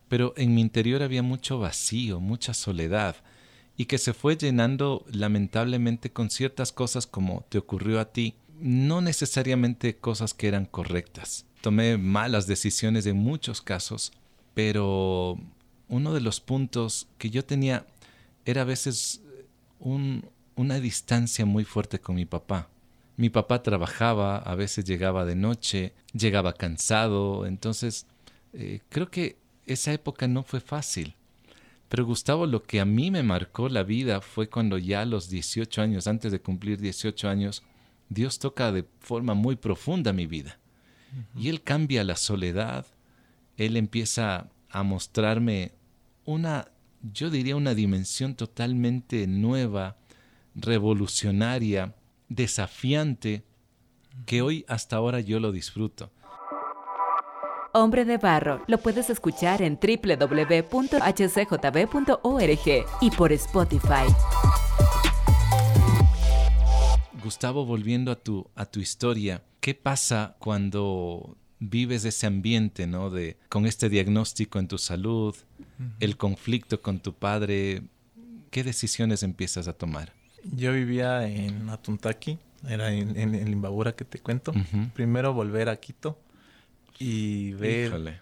pero 0.09 0.35
en 0.37 0.55
mi 0.55 0.61
interior 0.61 1.03
había 1.03 1.23
mucho 1.23 1.59
vacío, 1.59 2.21
mucha 2.21 2.53
soledad, 2.53 3.17
y 3.77 3.87
que 3.87 3.97
se 3.97 4.13
fue 4.13 4.37
llenando 4.37 5.07
lamentablemente 5.11 6.11
con 6.11 6.29
ciertas 6.29 6.73
cosas 6.73 7.07
como 7.07 7.47
te 7.49 7.57
ocurrió 7.57 8.01
a 8.01 8.13
ti, 8.13 8.35
no 8.61 9.01
necesariamente 9.01 9.97
cosas 9.97 10.35
que 10.35 10.49
eran 10.49 10.67
correctas. 10.67 11.47
Tomé 11.61 11.99
malas 11.99 12.47
decisiones 12.47 13.07
en 13.07 13.17
muchos 13.17 13.61
casos, 13.63 14.13
pero 14.55 15.39
uno 15.89 16.15
de 16.15 16.21
los 16.21 16.41
puntos 16.41 17.09
que 17.19 17.31
yo 17.31 17.45
tenía 17.45 17.87
era 18.45 18.63
a 18.63 18.67
veces 18.67 19.23
una 19.79 20.81
distancia 20.81 21.47
muy 21.47 21.65
fuerte 21.65 22.01
con 22.01 22.17
mi 22.17 22.27
papá. 22.27 22.69
Mi 23.17 23.29
papá 23.29 23.63
trabajaba, 23.63 24.39
a 24.39 24.55
veces 24.55 24.85
llegaba 24.85 25.25
de 25.25 25.37
noche, 25.37 25.93
llegaba 26.13 26.55
cansado, 26.55 27.47
entonces 27.47 28.07
eh, 28.53 28.81
creo 28.89 29.11
que 29.11 29.37
esa 29.67 29.93
época 29.93 30.27
no 30.27 30.43
fue 30.43 30.61
fácil. 30.61 31.15
Pero 31.89 32.07
Gustavo, 32.07 32.47
lo 32.47 32.63
que 32.63 32.81
a 32.81 32.85
mí 32.85 33.11
me 33.11 33.23
marcó 33.23 33.69
la 33.69 33.83
vida 33.83 34.21
fue 34.21 34.49
cuando 34.49 34.79
ya 34.79 35.03
a 35.03 35.07
los 35.07 35.29
18 35.29 35.83
años, 35.83 36.07
antes 36.07 36.31
de 36.31 36.41
cumplir 36.41 36.81
18 36.81 37.29
años, 37.29 37.65
Dios 38.11 38.39
toca 38.41 38.73
de 38.73 38.85
forma 38.99 39.33
muy 39.35 39.57
profunda 39.57 40.13
mi 40.13 40.27
vida. 40.27 40.59
Y 41.35 41.49
Él 41.49 41.63
cambia 41.63 42.05
la 42.05 42.17
soledad, 42.17 42.87
Él 43.57 43.77
empieza 43.77 44.49
a 44.69 44.83
mostrarme 44.83 45.73
una, 46.25 46.69
yo 47.03 47.31
diría, 47.31 47.57
una 47.57 47.75
dimensión 47.75 48.35
totalmente 48.35 49.27
nueva, 49.27 49.97
revolucionaria, 50.55 51.95
desafiante 52.29 53.45
que 54.27 54.43
hoy 54.43 54.65
hasta 54.69 54.97
ahora 54.97 55.21
yo 55.21 55.41
lo 55.41 55.53
disfruto. 55.53 56.11
Hombre 57.73 58.05
de 58.05 58.19
Barro 58.19 58.65
lo 58.67 58.79
puedes 58.79 59.11
escuchar 59.11 59.63
en 59.63 59.79
www.hcjb.org 59.81 60.71
y 63.01 63.11
por 63.13 63.33
Spotify. 63.33 64.07
Gustavo, 67.21 67.65
volviendo 67.65 68.11
a 68.11 68.17
tu, 68.17 68.49
a 68.55 68.67
tu 68.67 68.81
historia, 68.81 69.43
¿qué 69.61 69.75
pasa 69.75 70.37
cuando 70.39 71.37
vives 71.59 72.05
ese 72.05 72.27
ambiente, 72.27 72.87
¿no? 72.87 73.11
De, 73.11 73.37
con 73.49 73.67
este 73.67 73.89
diagnóstico 73.89 74.59
en 74.59 74.69
tu 74.69 74.79
salud, 74.79 75.37
el 76.01 76.17
conflicto 76.17 76.81
con 76.83 77.01
tu 77.01 77.15
padre, 77.15 77.83
¿qué 78.51 78.65
decisiones 78.65 79.23
empiezas 79.23 79.69
a 79.69 79.73
tomar? 79.75 80.13
Yo 80.43 80.73
vivía 80.73 81.29
en 81.29 81.69
Atuntaki, 81.69 82.39
era 82.67 82.93
en, 82.93 83.17
en, 83.17 83.49
Imbabura 83.49 83.93
que 83.93 84.05
te 84.05 84.19
cuento. 84.19 84.53
Primero 84.95 85.33
volver 85.33 85.69
a 85.69 85.77
Quito 85.77 86.19
y 86.99 87.53
ver... 87.53 88.21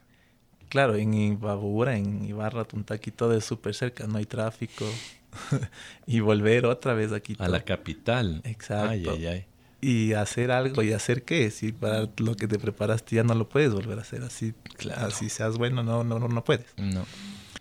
Claro, 0.68 0.96
en 0.96 1.14
Imbabura, 1.14 1.96
en 1.96 2.26
Ibarra, 2.26 2.62
Atuntaki, 2.62 3.10
todo 3.10 3.34
es 3.34 3.44
súper 3.44 3.74
cerca, 3.74 4.06
no 4.06 4.18
hay 4.18 4.26
tráfico. 4.26 4.84
y 6.06 6.20
volver 6.20 6.66
otra 6.66 6.94
vez 6.94 7.12
a 7.12 7.20
Quito. 7.20 7.42
A 7.42 7.48
la 7.48 7.60
capital. 7.60 8.40
Exacto. 8.44 8.90
Ay, 8.90 9.06
ay, 9.08 9.26
ay. 9.26 9.44
Y 9.80 10.14
hacer 10.14 10.50
algo, 10.50 10.82
¿y 10.82 10.92
hacer 10.92 11.22
qué? 11.22 11.50
Si 11.52 11.70
para 11.70 12.08
lo 12.16 12.34
que 12.34 12.48
te 12.48 12.58
preparaste 12.58 13.16
ya 13.16 13.22
no 13.22 13.34
lo 13.34 13.48
puedes 13.48 13.72
volver 13.72 13.98
a 13.98 14.02
hacer 14.02 14.22
así. 14.22 14.52
Claro. 14.76 15.06
Así 15.06 15.28
seas 15.28 15.56
bueno, 15.56 15.84
no, 15.84 16.02
no, 16.02 16.18
no, 16.18 16.26
no 16.26 16.44
puedes. 16.44 16.66
No. 16.76 17.06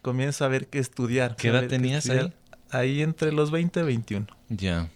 Comienzo 0.02 0.46
a 0.46 0.48
ver 0.48 0.68
qué 0.68 0.80
estudiar. 0.80 1.36
¿Qué 1.36 1.50
edad 1.50 1.68
tenías 1.68 2.10
ahí? 2.10 2.34
ahí 2.72 3.02
entre 3.02 3.32
los 3.32 3.52
20 3.52 3.82
y 3.82 3.84
21. 3.84 4.28
Ya. 4.50 4.90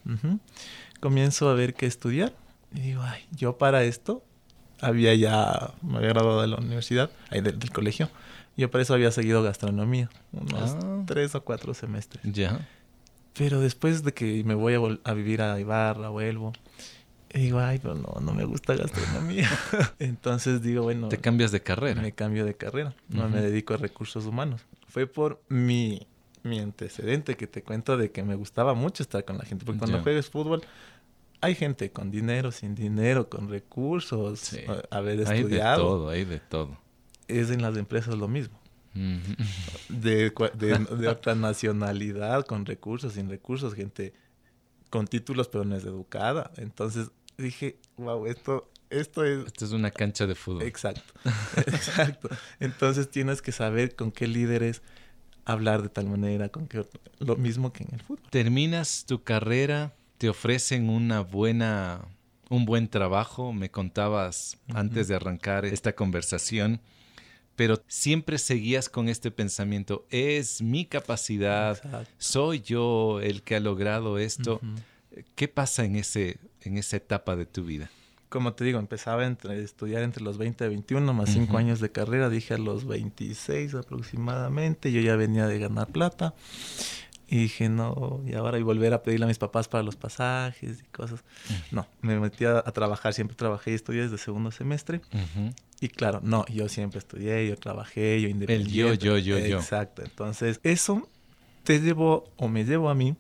Comienzo 0.99 1.49
a 1.49 1.53
ver 1.53 1.73
qué 1.73 1.85
estudiar. 1.85 2.33
Y 2.73 2.81
digo, 2.81 3.01
ay, 3.03 3.21
yo 3.31 3.57
para 3.57 3.83
esto 3.83 4.23
había 4.79 5.13
ya, 5.13 5.73
me 5.81 5.97
había 5.97 6.09
graduado 6.09 6.41
de 6.41 6.47
la 6.47 6.55
universidad, 6.57 7.11
ahí 7.29 7.41
del, 7.41 7.71
colegio. 7.71 8.09
Yo 8.61 8.69
para 8.69 8.83
eso 8.83 8.93
había 8.93 9.09
seguido 9.09 9.41
gastronomía, 9.41 10.07
unos 10.31 10.77
ah. 10.83 11.03
tres 11.07 11.33
o 11.33 11.43
cuatro 11.43 11.73
semestres. 11.73 12.23
Ya. 12.23 12.67
Pero 13.33 13.59
después 13.59 14.03
de 14.03 14.13
que 14.13 14.43
me 14.43 14.53
voy 14.53 14.75
a, 14.75 15.09
a 15.09 15.13
vivir 15.15 15.41
a 15.41 15.59
Ibarra, 15.59 16.09
vuelvo, 16.09 16.53
digo, 17.33 17.57
ay, 17.57 17.79
pero 17.81 17.95
no, 17.95 18.19
no 18.21 18.33
me 18.35 18.45
gusta 18.45 18.75
gastronomía. 18.75 19.49
Entonces 19.99 20.61
digo, 20.61 20.83
bueno. 20.83 21.09
Te 21.09 21.17
cambias 21.17 21.51
de 21.51 21.63
carrera. 21.63 22.03
Me 22.03 22.11
cambio 22.11 22.45
de 22.45 22.53
carrera. 22.53 22.93
No 23.09 23.27
me 23.29 23.41
dedico 23.41 23.73
a 23.73 23.77
recursos 23.77 24.27
humanos. 24.27 24.61
Fue 24.87 25.07
por 25.07 25.41
mi 25.49 26.05
mi 26.43 26.59
antecedente 26.59 27.35
que 27.35 27.47
te 27.47 27.63
cuento 27.63 27.97
de 27.97 28.11
que 28.11 28.21
me 28.21 28.35
gustaba 28.35 28.75
mucho 28.75 29.01
estar 29.01 29.25
con 29.25 29.39
la 29.39 29.45
gente. 29.45 29.65
Porque 29.65 29.79
cuando 29.79 30.03
juegas 30.03 30.29
fútbol, 30.29 30.61
hay 31.41 31.55
gente 31.55 31.91
con 31.91 32.11
dinero, 32.11 32.51
sin 32.51 32.75
dinero, 32.75 33.27
con 33.27 33.49
recursos, 33.49 34.55
haber 34.91 35.21
estudiado. 35.21 35.31
Hay 35.31 35.43
de 35.43 35.59
todo, 35.59 36.09
hay 36.09 36.25
de 36.25 36.39
todo. 36.39 36.77
Es 37.39 37.51
en 37.51 37.61
las 37.61 37.77
empresas 37.77 38.15
lo 38.15 38.27
mismo. 38.27 38.59
de, 39.89 40.31
de, 40.55 41.07
otra 41.07 41.35
nacionalidad, 41.35 42.45
con 42.45 42.65
recursos, 42.65 43.13
sin 43.13 43.29
recursos, 43.29 43.73
gente 43.73 44.13
con 44.89 45.07
títulos 45.07 45.47
pero 45.47 45.63
no 45.63 45.75
es 45.75 45.83
educada. 45.85 46.51
Entonces 46.57 47.09
dije, 47.37 47.77
wow, 47.97 48.27
esto, 48.27 48.69
esto 48.89 49.23
es... 49.23 49.47
Esto 49.47 49.65
es 49.65 49.71
una 49.71 49.89
cancha 49.89 50.27
de 50.27 50.35
fútbol. 50.35 50.63
Exacto, 50.63 51.13
exacto. 51.57 52.29
Entonces 52.59 53.09
tienes 53.09 53.41
que 53.41 53.51
saber 53.51 53.95
con 53.95 54.11
qué 54.11 54.27
líderes 54.27 54.81
hablar 55.45 55.81
de 55.81 55.89
tal 55.89 56.07
manera, 56.07 56.49
con 56.49 56.67
que 56.67 56.85
lo 57.19 57.35
mismo 57.35 57.73
que 57.73 57.83
en 57.83 57.93
el 57.93 58.01
fútbol. 58.01 58.29
Terminas 58.29 59.05
tu 59.07 59.23
carrera, 59.23 59.93
te 60.17 60.29
ofrecen 60.29 60.89
una 60.89 61.21
buena, 61.21 62.01
un 62.49 62.65
buen 62.65 62.87
trabajo, 62.87 63.53
me 63.53 63.71
contabas 63.71 64.57
antes 64.73 65.07
de 65.07 65.15
arrancar 65.15 65.65
esta 65.65 65.93
conversación, 65.93 66.79
pero 67.61 67.79
siempre 67.87 68.39
seguías 68.39 68.89
con 68.89 69.07
este 69.07 69.29
pensamiento, 69.29 70.07
es 70.09 70.63
mi 70.63 70.83
capacidad, 70.83 71.79
soy 72.17 72.61
yo 72.61 73.19
el 73.21 73.43
que 73.43 73.55
ha 73.55 73.59
logrado 73.59 74.17
esto. 74.17 74.59
¿Qué 75.35 75.47
pasa 75.47 75.85
en, 75.85 75.95
ese, 75.95 76.39
en 76.61 76.79
esa 76.79 76.97
etapa 76.97 77.35
de 77.35 77.45
tu 77.45 77.63
vida? 77.63 77.91
Como 78.29 78.53
te 78.53 78.63
digo, 78.63 78.79
empezaba 78.79 79.21
a 79.21 79.53
estudiar 79.53 80.01
entre 80.01 80.23
los 80.23 80.39
20 80.39 80.65
y 80.65 80.69
21, 80.69 81.13
más 81.13 81.29
5 81.29 81.55
años 81.55 81.79
de 81.81 81.91
carrera, 81.91 82.31
dije 82.31 82.55
a 82.55 82.57
los 82.57 82.87
26 82.87 83.75
aproximadamente, 83.75 84.91
yo 84.91 84.99
ya 84.99 85.15
venía 85.15 85.45
de 85.45 85.59
ganar 85.59 85.85
plata. 85.89 86.33
Y 87.31 87.37
dije, 87.37 87.69
no, 87.69 88.21
y 88.27 88.33
ahora 88.33 88.59
y 88.59 88.61
volver 88.61 88.93
a 88.93 89.03
pedirle 89.03 89.23
a 89.23 89.27
mis 89.29 89.37
papás 89.37 89.69
para 89.69 89.83
los 89.83 89.95
pasajes 89.95 90.81
y 90.81 90.83
cosas. 90.91 91.23
No, 91.71 91.87
me 92.01 92.19
metí 92.19 92.43
a, 92.43 92.61
trabajar, 92.63 93.13
siempre 93.13 93.37
trabajé 93.37 93.71
y 93.71 93.75
estudié 93.75 94.01
desde 94.01 94.17
segundo 94.17 94.51
semestre. 94.51 94.99
Y 95.79 95.87
claro, 95.87 96.19
no, 96.21 96.45
yo 96.47 96.67
siempre 96.67 96.99
estudié, 96.99 97.47
yo 97.47 97.55
trabajé, 97.55 98.21
yo 98.21 98.27
independiente. 98.27 98.91
El 98.91 98.97
yo, 98.97 99.17
yo, 99.17 99.17
yo, 99.17 99.39
yo. 99.47 99.59
Exacto. 99.59 100.03
Entonces, 100.03 100.59
eso 100.63 101.07
te 101.63 101.79
llevó 101.79 102.25
o 102.35 102.49
me 102.49 102.65
llevó 102.65 102.89
a 102.89 102.95
mí 102.95 103.15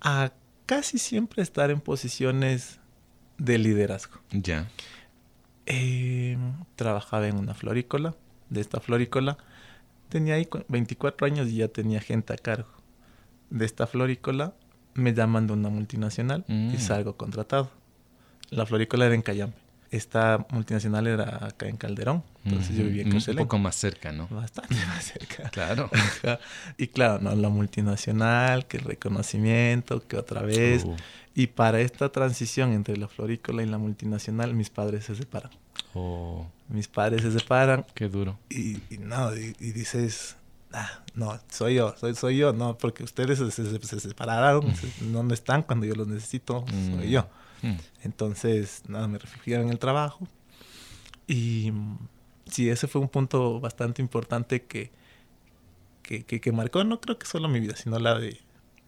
a 0.00 0.32
casi 0.64 0.96
siempre 0.96 1.42
estar 1.42 1.70
en 1.70 1.82
posiciones 1.82 2.80
de 3.36 3.58
liderazgo. 3.58 4.20
Ya. 4.30 4.70
Eh, 5.66 6.38
trabajaba 6.76 7.28
en 7.28 7.36
una 7.36 7.52
florícola. 7.52 8.14
De 8.48 8.62
esta 8.62 8.80
florícola 8.80 9.36
tenía 10.08 10.36
ahí 10.36 10.48
24 10.68 11.26
años 11.26 11.48
y 11.48 11.56
ya 11.56 11.68
tenía 11.68 12.00
gente 12.00 12.32
a 12.32 12.38
cargo 12.38 12.77
de 13.50 13.64
esta 13.64 13.86
florícola, 13.86 14.54
me 14.94 15.14
llaman 15.14 15.46
de 15.46 15.52
una 15.52 15.68
multinacional 15.68 16.44
y 16.48 16.52
mm. 16.52 16.78
salgo 16.78 17.16
contratado. 17.16 17.70
La 18.50 18.66
florícola 18.66 19.06
era 19.06 19.14
en 19.14 19.22
Cayambe. 19.22 19.56
Esta 19.90 20.46
multinacional 20.50 21.06
era 21.06 21.46
acá 21.46 21.66
en 21.66 21.78
Calderón. 21.78 22.22
Entonces 22.44 22.76
yo 22.76 22.84
vivía 22.84 23.02
en 23.02 23.14
Un 23.14 23.36
poco 23.36 23.58
más 23.58 23.74
cerca, 23.74 24.12
¿no? 24.12 24.28
Bastante 24.28 24.74
más 24.86 25.04
cerca. 25.04 25.48
Claro. 25.50 25.90
y 26.78 26.88
claro, 26.88 27.20
¿no? 27.20 27.34
La 27.34 27.48
multinacional, 27.48 28.66
que 28.66 28.78
el 28.78 28.84
reconocimiento, 28.84 30.06
que 30.06 30.16
otra 30.16 30.42
vez. 30.42 30.84
Uh. 30.84 30.96
Y 31.34 31.46
para 31.46 31.80
esta 31.80 32.10
transición 32.10 32.72
entre 32.72 32.96
la 32.96 33.08
florícola 33.08 33.62
y 33.62 33.66
la 33.66 33.78
multinacional, 33.78 34.54
mis 34.54 34.68
padres 34.68 35.04
se 35.04 35.14
separan. 35.14 35.52
Oh. 35.94 36.46
Mis 36.68 36.88
padres 36.88 37.22
se 37.22 37.32
separan. 37.32 37.86
Qué 37.94 38.08
duro. 38.08 38.38
Y, 38.50 38.78
no, 38.98 39.34
y 39.34 39.52
dices, 39.72 40.36
ah, 40.72 41.02
no, 41.14 41.38
soy 41.50 41.74
yo, 41.74 41.94
soy, 41.96 42.14
soy 42.14 42.36
yo, 42.36 42.52
no, 42.52 42.78
porque 42.78 43.04
ustedes 43.04 43.38
se, 43.38 44.00
separaron, 44.00 44.72
no 45.02 45.34
están 45.34 45.62
cuando 45.62 45.86
yo 45.86 45.94
los 45.94 46.06
necesito, 46.06 46.64
soy 46.68 47.08
mm. 47.08 47.10
yo. 47.10 47.28
Mm. 47.62 47.76
Entonces, 48.02 48.82
nada, 48.88 49.08
me 49.08 49.18
refugié 49.18 49.56
en 49.56 49.70
el 49.70 49.78
trabajo. 49.78 50.28
Y 51.26 51.72
sí, 52.46 52.68
ese 52.68 52.86
fue 52.86 53.00
un 53.00 53.08
punto 53.08 53.60
bastante 53.60 54.02
importante 54.02 54.64
que, 54.64 54.90
que, 56.02 56.24
que, 56.24 56.52
marcó, 56.52 56.84
no 56.84 57.00
creo 57.00 57.18
que 57.18 57.26
solo 57.26 57.48
mi 57.48 57.60
vida, 57.60 57.76
sino 57.76 57.98
la 57.98 58.18
de, 58.18 58.40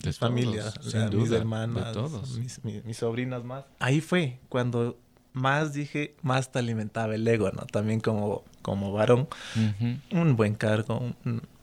mi 0.04 0.12
familia, 0.12 0.72
de 0.92 1.10
mis 1.10 1.30
hermanas, 1.30 1.96
Mis, 2.38 2.64
mis, 2.64 2.96
sobrinas 2.96 3.44
más. 3.44 3.64
Ahí 3.78 4.00
fue 4.00 4.38
cuando 4.48 4.98
más 5.32 5.74
dije, 5.74 6.16
más 6.22 6.50
te 6.50 6.58
alimentaba 6.58 7.14
el 7.14 7.28
ego, 7.28 7.50
¿no? 7.52 7.66
También 7.66 8.00
como, 8.00 8.44
como 8.62 8.92
varón, 8.92 9.28
un 10.10 10.36
buen 10.36 10.54
cargo, 10.54 11.14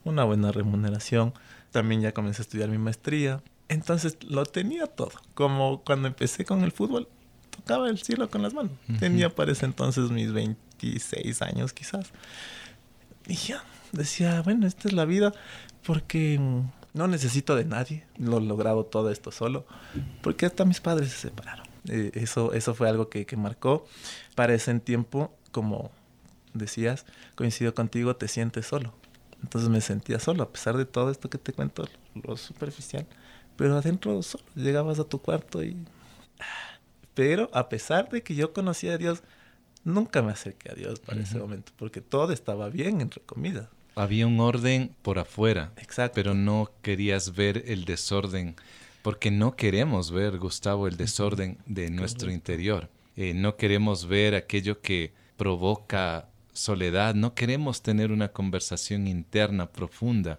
una 0.08 0.24
buena 0.24 0.52
remuneración. 0.52 1.32
También 1.70 2.00
ya 2.00 2.12
comencé 2.12 2.42
a 2.42 2.44
estudiar 2.44 2.68
mi 2.68 2.78
maestría. 2.78 3.42
Entonces 3.68 4.16
lo 4.22 4.44
tenía 4.46 4.86
todo. 4.86 5.12
Como 5.34 5.82
cuando 5.84 6.08
empecé 6.08 6.44
con 6.44 6.64
el 6.64 6.72
fútbol, 6.72 7.08
tocaba 7.50 7.88
el 7.88 7.98
cielo 7.98 8.30
con 8.30 8.42
las 8.42 8.54
manos. 8.54 8.72
Tenía 8.98 9.34
para 9.34 9.52
ese 9.52 9.66
entonces 9.66 10.10
mis 10.10 10.32
26 10.32 11.42
años 11.42 11.72
quizás. 11.72 12.10
Y 13.26 13.34
ya 13.34 13.62
decía, 13.92 14.40
bueno, 14.42 14.66
esta 14.66 14.88
es 14.88 14.94
la 14.94 15.04
vida 15.04 15.34
porque 15.84 16.40
no 16.94 17.08
necesito 17.08 17.54
de 17.56 17.64
nadie. 17.64 18.06
Lo 18.16 18.38
he 18.38 18.40
logrado 18.40 18.84
todo 18.84 19.10
esto 19.10 19.30
solo. 19.30 19.66
Porque 20.22 20.46
hasta 20.46 20.64
mis 20.64 20.80
padres 20.80 21.10
se 21.10 21.28
separaron. 21.28 21.66
Eh, 21.88 22.10
eso, 22.14 22.52
eso 22.52 22.74
fue 22.74 22.88
algo 22.88 23.10
que, 23.10 23.26
que 23.26 23.36
marcó. 23.36 23.86
Para 24.34 24.54
ese 24.54 24.78
tiempo, 24.80 25.32
como 25.52 25.90
decías, 26.54 27.04
coincido 27.34 27.74
contigo, 27.74 28.16
te 28.16 28.28
sientes 28.28 28.66
solo. 28.66 28.94
Entonces 29.42 29.70
me 29.70 29.80
sentía 29.80 30.18
solo, 30.18 30.42
a 30.42 30.52
pesar 30.52 30.76
de 30.76 30.84
todo 30.84 31.10
esto 31.10 31.30
que 31.30 31.38
te 31.38 31.52
cuento, 31.52 31.88
lo 32.14 32.36
superficial. 32.36 33.06
Pero 33.56 33.76
adentro 33.76 34.22
solo, 34.22 34.44
llegabas 34.54 34.98
a 34.98 35.04
tu 35.04 35.20
cuarto 35.20 35.62
y... 35.62 35.76
Pero 37.14 37.50
a 37.52 37.68
pesar 37.68 38.08
de 38.10 38.22
que 38.22 38.34
yo 38.34 38.52
conocía 38.52 38.94
a 38.94 38.98
Dios, 38.98 39.22
nunca 39.84 40.22
me 40.22 40.32
acerqué 40.32 40.70
a 40.70 40.74
Dios 40.74 41.00
para 41.00 41.20
ese 41.20 41.38
momento, 41.38 41.72
porque 41.76 42.00
todo 42.00 42.32
estaba 42.32 42.68
bien, 42.68 43.00
entre 43.00 43.20
comillas. 43.22 43.66
Había 43.96 44.28
un 44.28 44.38
orden 44.38 44.94
por 45.02 45.18
afuera, 45.18 45.72
Exacto. 45.78 46.14
pero 46.14 46.34
no 46.34 46.70
querías 46.82 47.34
ver 47.34 47.64
el 47.66 47.84
desorden, 47.84 48.54
porque 49.02 49.32
no 49.32 49.56
queremos 49.56 50.12
ver, 50.12 50.38
Gustavo, 50.38 50.86
el 50.86 50.96
desorden 50.96 51.58
de 51.66 51.90
nuestro 51.90 52.30
interior. 52.30 52.88
Eh, 53.16 53.34
no 53.34 53.56
queremos 53.56 54.06
ver 54.06 54.36
aquello 54.36 54.80
que 54.80 55.12
provoca 55.36 56.28
soledad, 56.58 57.14
no 57.14 57.34
queremos 57.34 57.82
tener 57.82 58.12
una 58.12 58.28
conversación 58.28 59.06
interna 59.06 59.70
profunda. 59.70 60.38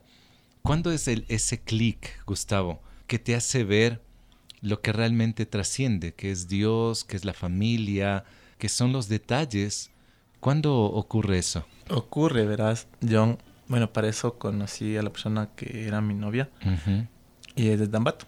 ¿Cuándo 0.62 0.92
es 0.92 1.08
el, 1.08 1.26
ese 1.30 1.60
clic, 1.60 2.24
Gustavo, 2.26 2.82
que 3.08 3.20
te 3.20 3.36
hace 3.36 3.64
ver 3.64 4.02
lo 4.62 4.82
que 4.82 4.92
realmente 4.92 5.46
trasciende, 5.46 6.14
que 6.14 6.32
es 6.32 6.48
Dios, 6.48 7.04
que 7.04 7.16
es 7.16 7.26
la 7.26 7.34
familia, 7.34 8.26
que 8.58 8.70
son 8.70 8.92
los 8.92 9.08
detalles? 9.08 9.92
¿Cuándo 10.40 10.76
ocurre 10.84 11.40
eso? 11.40 11.66
Ocurre, 11.90 12.46
verás, 12.46 12.88
John. 13.08 13.38
Bueno, 13.68 13.92
para 13.92 14.10
eso 14.10 14.38
conocí 14.38 14.98
a 14.98 15.04
la 15.04 15.12
persona 15.12 15.50
que 15.56 15.88
era 15.88 16.02
mi 16.02 16.14
novia 16.14 16.50
y 17.56 17.68
es 17.70 17.80
de 17.80 17.88
Dambato. 17.88 18.26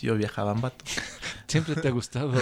Yo 0.00 0.16
viajaba 0.16 0.52
en 0.52 0.56
Ambato. 0.58 0.84
Siempre 1.46 1.76
te 1.76 1.88
ha 1.88 1.90
gustado 1.90 2.32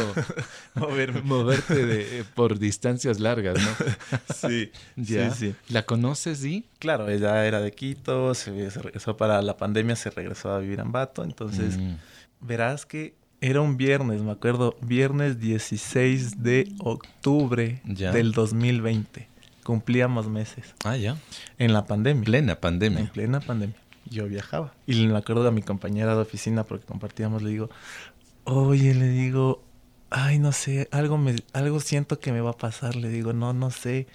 moverte 1.25 1.87
de, 1.87 2.25
por 2.35 2.59
distancias 2.59 3.21
largas, 3.21 3.59
¿no? 3.61 4.19
sí, 4.35 4.71
sí, 5.05 5.19
sí. 5.37 5.55
¿La 5.69 5.83
conoces 5.83 6.45
y? 6.45 6.65
Claro, 6.79 7.09
ella 7.09 7.45
era 7.45 7.61
de 7.61 7.73
Quito, 7.73 8.35
se, 8.35 8.71
regresó 8.71 9.17
para 9.17 9.43
la 9.43 9.57
pandemia, 9.57 9.97
se 9.97 10.11
regresó 10.11 10.53
a 10.53 10.61
vivir 10.61 10.79
en 10.79 10.87
Ambato, 10.87 11.25
entonces 11.25 11.77
mm. 11.77 11.95
verás 12.41 12.87
que 12.87 13.15
era 13.43 13.61
un 13.61 13.77
viernes, 13.77 14.23
me 14.23 14.31
acuerdo, 14.31 14.77
viernes 14.81 15.41
16 15.41 16.43
de 16.43 16.73
octubre 16.79 17.83
del 17.85 18.33
2020. 18.33 19.29
Cumplíamos 19.65 20.29
meses. 20.29 20.75
Ah, 20.85 20.97
ya. 20.97 21.17
En 21.59 21.73
la 21.73 21.87
pandemia. 21.87 22.25
Plena 22.25 22.61
pandemia. 22.61 23.01
En 23.01 23.09
plena 23.09 23.41
pandemia. 23.41 23.77
Yo 24.13 24.29
viajaba. 24.29 24.75
Y 24.87 25.07
me 25.07 25.17
acuerdo 25.17 25.43
de 25.43 25.51
mi 25.51 25.63
compañera 25.63 26.15
de 26.15 26.21
oficina 26.21 26.65
porque 26.65 26.85
compartíamos, 26.85 27.43
le 27.43 27.51
digo, 27.51 27.71
oye, 28.45 28.95
le 28.95 29.09
digo, 29.09 29.63
ay, 30.11 30.39
no 30.39 30.53
sé, 30.53 30.89
algo, 30.93 31.17
me, 31.17 31.37
algo 31.53 31.81
siento 31.81 32.21
que 32.21 32.33
me 32.33 32.41
va 32.41 32.51
a 32.51 32.57
pasar. 32.57 32.97
Le 32.97 33.09
digo, 33.09 33.33
no, 33.33 33.53
no 33.53 33.71
sé. 33.71 34.07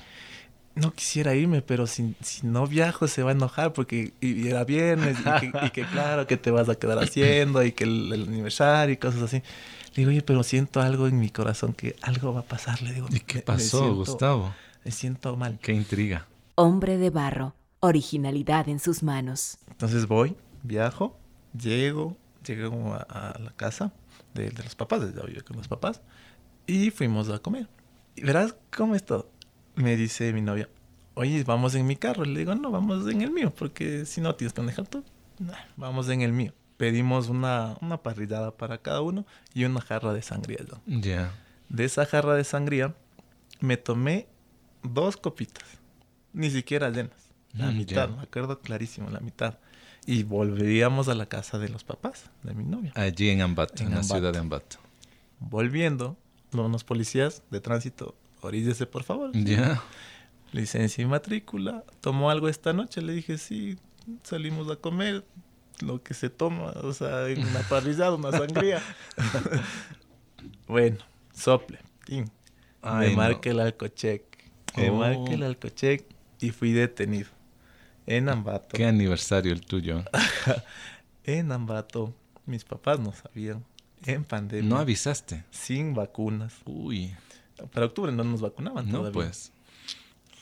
No 0.75 0.93
quisiera 0.93 1.33
irme, 1.33 1.63
pero 1.63 1.88
si, 1.88 2.15
si 2.21 2.45
no 2.45 2.67
viajo 2.67 3.07
se 3.07 3.23
va 3.23 3.31
a 3.31 3.33
enojar 3.33 3.73
porque 3.73 4.13
y, 4.21 4.47
era 4.47 4.63
viernes 4.63 5.17
y 5.19 5.71
que, 5.71 5.83
claro 5.91 6.27
que 6.27 6.38
te 6.38 6.51
vas 6.51 6.69
a 6.69 6.75
quedar 6.75 6.99
haciendo 6.99 7.63
y 7.63 7.71
que 7.71 7.86
el, 7.86 8.13
aniversario 8.13 8.93
y 8.93 8.97
cosas 8.97 9.23
así. 9.23 9.38
Le 9.38 9.95
digo, 9.95 10.10
oye, 10.10 10.21
pero 10.21 10.43
siento 10.43 10.79
algo 10.79 11.07
en 11.07 11.19
mi 11.19 11.31
corazón 11.31 11.73
que 11.73 11.95
algo 12.03 12.31
va 12.31 12.41
a 12.41 12.45
pasar. 12.45 12.83
Le 12.83 12.93
digo, 12.93 13.07
¿y 13.10 13.21
qué 13.21 13.39
pasó, 13.39 13.95
Gustavo? 13.95 14.53
Me 14.86 14.91
siento 14.91 15.36
mal. 15.36 15.57
Qué 15.60 15.73
intriga. 15.73 16.27
Hombre 16.53 16.97
de 16.97 17.10
barro, 17.10 17.55
originalidad 17.79 18.69
en 18.69 18.79
sus 18.79 19.03
manos. 19.03 19.57
Entonces 19.69 20.07
voy, 20.07 20.35
viajo, 20.63 21.17
llego, 21.53 22.17
llego 22.45 22.93
a 22.93 23.37
la 23.39 23.51
casa 23.51 23.93
de, 24.33 24.51
los 24.51 24.75
papás, 24.75 25.01
desde 25.01 25.21
hoy 25.21 25.35
con 25.41 25.57
los 25.57 25.67
papás, 25.67 26.01
y 26.65 26.91
fuimos 26.91 27.29
a 27.29 27.39
comer. 27.39 27.67
Y 28.15 28.21
verás 28.21 28.55
cómo 28.75 28.95
es 28.95 29.05
todo. 29.05 29.29
Me 29.75 29.95
dice 29.95 30.33
mi 30.33 30.41
novia, 30.41 30.69
oye, 31.13 31.43
vamos 31.43 31.75
en 31.75 31.85
mi 31.85 31.95
carro. 31.95 32.25
Le 32.25 32.39
digo, 32.39 32.55
no, 32.55 32.71
vamos 32.71 33.07
en 33.09 33.21
el 33.21 33.31
mío, 33.31 33.53
porque 33.53 34.05
si 34.05 34.21
no 34.21 34.35
tienes 34.35 34.53
que 34.53 34.61
manejar 34.61 34.87
tú, 34.87 35.03
vamos 35.75 36.09
en 36.09 36.21
el 36.21 36.33
mío. 36.33 36.53
Pedimos 36.77 37.29
una, 37.29 37.75
una 37.81 37.97
parrillada 37.97 38.55
para 38.55 38.77
cada 38.77 39.01
uno 39.01 39.25
y 39.53 39.65
una 39.65 39.81
jarra 39.81 40.13
de 40.13 40.21
sangría. 40.21 40.59
Ya. 40.85 41.33
De 41.69 41.85
esa 41.85 42.05
jarra 42.05 42.35
de 42.35 42.43
sangría 42.43 42.95
me 43.59 43.77
tomé 43.77 44.27
dos 44.83 45.17
copitas, 45.17 45.65
ni 46.33 46.49
siquiera 46.51 46.89
llenas. 46.89 47.26
La 47.57 47.71
mm, 47.71 47.77
mitad, 47.77 48.09
me 48.09 48.21
acuerdo 48.21 48.59
clarísimo, 48.59 49.09
la 49.09 49.19
mitad 49.19 49.57
y 50.07 50.23
volveríamos 50.23 51.09
a 51.09 51.15
la 51.15 51.27
casa 51.27 51.59
de 51.59 51.67
los 51.67 51.83
papás 51.83 52.31
de 52.41 52.53
mi 52.53 52.63
novia. 52.63 52.93
Allí 52.95 53.29
en 53.29 53.41
Ambato, 53.41 53.83
en, 53.83 53.93
la 53.93 54.03
ciudad 54.03 54.31
de 54.31 54.39
Ambato. 54.39 54.77
Volviendo, 55.39 56.17
unos 56.53 56.85
policías 56.85 57.43
de 57.51 57.59
tránsito, 57.59 58.15
oríllese 58.41 58.85
por 58.85 59.03
favor. 59.03 59.31
Ya. 59.33 59.83
Licencia 60.53 61.01
y 61.01 61.05
matrícula. 61.05 61.83
¿Tomó 61.99 62.31
algo 62.31 62.47
esta 62.47 62.71
noche? 62.71 63.01
Le 63.01 63.11
dije, 63.11 63.37
sí, 63.37 63.77
salimos 64.23 64.71
a 64.71 64.77
comer 64.77 65.25
lo 65.81 66.01
que 66.01 66.13
se 66.13 66.29
toma, 66.29 66.71
o 66.83 66.93
sea, 66.93 67.25
una 67.25 67.59
parrillada, 67.69 68.15
una 68.15 68.31
sangría. 68.31 68.81
bueno, 70.67 70.99
sople. 71.33 71.79
me 72.07 73.09
marca 73.09 73.49
el 73.49 73.59
alcochec. 73.59 74.23
Me 74.77 74.89
marca 74.89 75.33
el 75.33 75.43
alcochec 75.43 76.05
y 76.39 76.51
fui 76.51 76.71
detenido 76.71 77.37
en 78.07 78.29
Ambato. 78.29 78.69
¿Qué 78.75 78.85
aniversario 78.85 79.53
el 79.53 79.61
tuyo? 79.61 80.03
en 81.23 81.51
Ambato. 81.51 82.13
Mis 82.45 82.63
papás 82.63 82.99
no 82.99 83.13
sabían. 83.13 83.63
En 84.05 84.23
pandemia. 84.23 84.67
¿No 84.67 84.77
avisaste? 84.77 85.43
Sin 85.51 85.93
vacunas. 85.93 86.53
Uy. 86.65 87.13
Para 87.73 87.87
octubre 87.87 88.11
no 88.11 88.23
nos 88.23 88.41
vacunaban 88.41 88.89
no, 88.89 89.11
pues. 89.11 89.51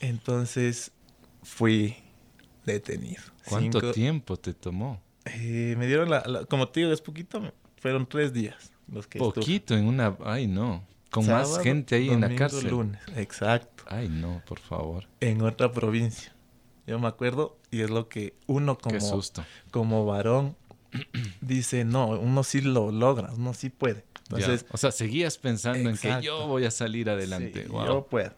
Entonces 0.01 0.91
fui 1.41 1.95
detenido. 2.65 3.23
¿Cuánto 3.47 3.91
tiempo 3.91 4.37
te 4.37 4.53
tomó? 4.53 5.01
Eh, 5.25 5.75
me 5.77 5.87
dieron 5.87 6.09
la, 6.09 6.45
Como 6.49 6.69
te 6.69 6.81
digo, 6.81 6.91
es 6.91 7.01
poquito. 7.01 7.51
Fueron 7.77 8.07
tres 8.07 8.33
días 8.33 8.71
los 8.87 9.07
que 9.07 9.19
Poquito 9.19 9.75
en 9.75 9.87
una... 9.87 10.15
Ay, 10.23 10.47
no. 10.47 10.83
Con 11.09 11.27
más 11.27 11.59
gente 11.59 11.95
ahí 11.95 12.09
en 12.09 12.21
la 12.21 12.35
cárcel. 12.35 12.69
lunes. 12.69 13.01
Exacto. 13.15 13.85
Ay, 13.87 14.09
no, 14.09 14.43
por 14.45 14.59
favor. 14.59 15.07
En 15.21 15.41
otra 15.41 15.71
provincia. 15.71 16.34
Yo 16.87 16.99
me 16.99 17.07
acuerdo 17.07 17.57
y 17.71 17.81
es 17.81 17.89
lo 17.89 18.09
que 18.09 18.35
uno 18.47 18.77
como, 18.77 19.21
como 19.71 20.05
varón 20.05 20.55
dice, 21.41 21.85
no, 21.85 22.09
uno 22.09 22.43
sí 22.43 22.61
lo 22.61 22.91
logra, 22.91 23.31
uno 23.33 23.53
sí 23.53 23.69
puede. 23.69 24.05
Entonces, 24.29 24.65
o 24.71 24.77
sea, 24.77 24.91
seguías 24.91 25.37
pensando 25.37 25.87
en 25.89 25.97
que 25.97 26.19
yo 26.21 26.47
voy 26.47 26.65
a 26.65 26.71
salir 26.71 27.09
adelante. 27.09 27.67
Yo 27.69 28.07
puedo. 28.09 28.33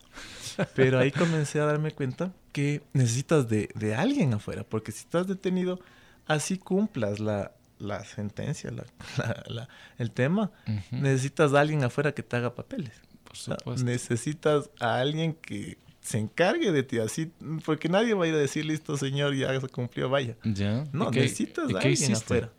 Pero 0.76 1.00
ahí 1.00 1.12
comencé 1.12 1.60
a 1.60 1.66
darme 1.66 1.92
cuenta 1.92 2.34
que 2.52 2.82
necesitas 2.94 3.48
de, 3.48 3.70
de, 3.76 3.96
alguien 3.96 4.34
afuera, 4.34 4.64
porque 4.64 4.92
si 4.92 5.00
estás 5.00 5.28
detenido, 5.28 5.80
así 6.26 6.58
cumplas 6.58 7.20
la, 7.20 7.54
la 7.80 8.04
sentencia, 8.04 8.72
la, 8.72 8.86
la, 9.48 9.70
el 9.98 10.12
tema, 10.12 10.52
necesitas 10.92 11.54
a 11.54 11.62
alguien 11.62 11.84
afuera 11.84 12.14
que 12.14 12.24
te 12.24 12.36
haga 12.36 12.54
papeles. 12.54 12.94
Por 13.24 13.38
supuesto. 13.38 13.86
necesitas 13.86 14.70
a 14.80 15.00
alguien 15.00 15.34
que 15.34 15.78
se 16.08 16.20
encargue 16.20 16.72
de 16.72 16.84
ti, 16.84 17.00
así, 17.00 17.34
porque 17.66 17.90
nadie 17.90 18.14
va 18.14 18.24
a 18.24 18.28
ir 18.30 18.34
a 18.34 18.38
decir, 18.38 18.64
listo, 18.64 18.96
señor, 18.96 19.36
ya 19.36 19.60
se 19.60 19.68
cumplió, 19.68 20.10
vaya. 20.10 20.38
Ya. 20.46 20.86
No, 20.94 21.12
necesitas 21.12 21.66
a 21.74 21.80
alguien 21.80 22.14
afuera. 22.14 22.50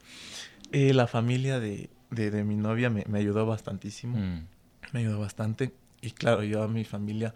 Eh, 0.71 0.93
la 0.93 1.07
familia 1.07 1.59
de, 1.59 1.89
de, 2.11 2.45
mi 2.45 2.57
novia 2.57 2.91
me, 2.91 3.07
me 3.09 3.21
ayudó 3.21 3.47
bastantísimo. 3.47 4.19
Mm. 4.19 4.47
Me 4.93 5.01
ayudó 5.01 5.19
bastante. 5.19 5.73
Y 6.03 6.11
claro, 6.11 6.45
yo 6.45 6.63
a 6.63 6.69
mi 6.69 6.85
familia 6.85 7.35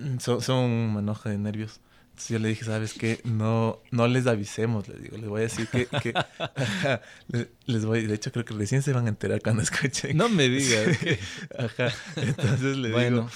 mm, 0.00 0.18
son, 0.18 0.42
son 0.42 0.64
un 0.64 0.94
manojo 0.94 1.28
de 1.28 1.38
nervios. 1.38 1.80
Entonces 2.06 2.28
yo 2.30 2.38
le 2.40 2.48
dije, 2.48 2.64
¿sabes 2.64 2.94
qué? 2.94 3.20
No, 3.22 3.82
no 3.92 4.08
les 4.08 4.26
avisemos, 4.26 4.88
les 4.88 5.00
digo. 5.00 5.16
Les 5.16 5.28
voy 5.28 5.40
a 5.40 5.44
decir 5.44 5.68
que... 5.68 5.86
que 5.86 6.12
les 7.66 7.84
voy... 7.84 8.04
De 8.06 8.14
hecho, 8.14 8.32
creo 8.32 8.44
que 8.44 8.54
recién 8.54 8.82
se 8.82 8.92
van 8.92 9.06
a 9.06 9.10
enterar 9.10 9.40
cuando 9.40 9.62
escuchen. 9.68 10.16
No 10.16 10.28
me 10.28 10.48
digas. 10.48 10.98
Ajá. 11.56 11.92
Entonces 12.16 12.76
le 12.78 12.88
digo... 12.88 13.28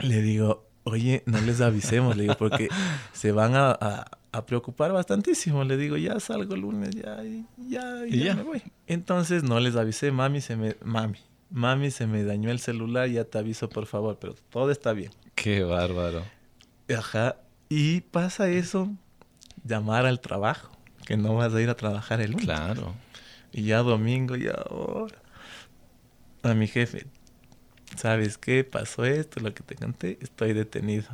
Le 0.00 0.22
digo, 0.22 0.71
oye, 0.84 1.22
no 1.26 1.40
les 1.40 1.60
avisemos, 1.60 2.16
le 2.16 2.24
digo, 2.24 2.36
porque 2.36 2.68
se 3.12 3.32
van 3.32 3.54
a, 3.54 3.70
a, 4.32 4.46
preocupar 4.46 4.92
bastantísimo. 4.92 5.64
Le 5.64 5.76
digo, 5.76 5.96
ya 5.96 6.18
salgo 6.20 6.54
el 6.54 6.60
lunes, 6.62 6.90
ya, 6.94 7.22
ya, 7.68 8.04
ya, 8.06 8.06
ya, 8.06 8.34
me 8.34 8.42
voy. 8.42 8.62
Entonces 8.86 9.42
no 9.42 9.60
les 9.60 9.76
avisé, 9.76 10.10
mami, 10.10 10.40
se 10.40 10.56
me, 10.56 10.76
mami, 10.84 11.18
mami, 11.50 11.90
se 11.90 12.06
me 12.06 12.24
dañó 12.24 12.50
el 12.50 12.58
celular, 12.58 13.08
ya 13.08 13.24
te 13.24 13.38
aviso, 13.38 13.68
por 13.68 13.86
favor, 13.86 14.18
pero 14.20 14.34
todo 14.50 14.70
está 14.70 14.92
bien. 14.92 15.12
Qué 15.34 15.62
bárbaro. 15.62 16.24
Ajá. 16.96 17.36
Y 17.68 18.02
pasa 18.02 18.48
eso, 18.50 18.90
llamar 19.64 20.06
al 20.06 20.20
trabajo, 20.20 20.70
que 21.06 21.16
no 21.16 21.34
vas 21.34 21.54
a 21.54 21.60
ir 21.60 21.70
a 21.70 21.74
trabajar 21.74 22.20
el 22.20 22.32
lunes. 22.32 22.44
Claro. 22.44 22.94
Y 23.52 23.64
ya 23.64 23.78
domingo, 23.78 24.36
y 24.36 24.48
ahora. 24.48 25.16
A 26.42 26.54
mi 26.54 26.66
jefe, 26.66 27.06
¿sabes 27.96 28.38
qué? 28.38 28.64
Pasó 28.64 29.04
esto, 29.04 29.40
lo 29.40 29.54
que 29.54 29.62
te 29.62 29.74
conté, 29.74 30.18
estoy 30.20 30.52
detenido. 30.52 31.06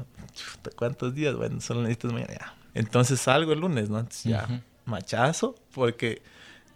¿Cuántos 0.76 1.14
días? 1.14 1.34
Bueno, 1.36 1.60
solo 1.60 1.82
necesitas 1.82 2.12
mañana. 2.12 2.34
Ya. 2.34 2.54
Entonces 2.74 3.20
salgo 3.20 3.52
el 3.52 3.60
lunes, 3.60 3.90
¿no? 3.90 4.06
ya, 4.24 4.62
machazo, 4.84 5.54
porque... 5.72 6.22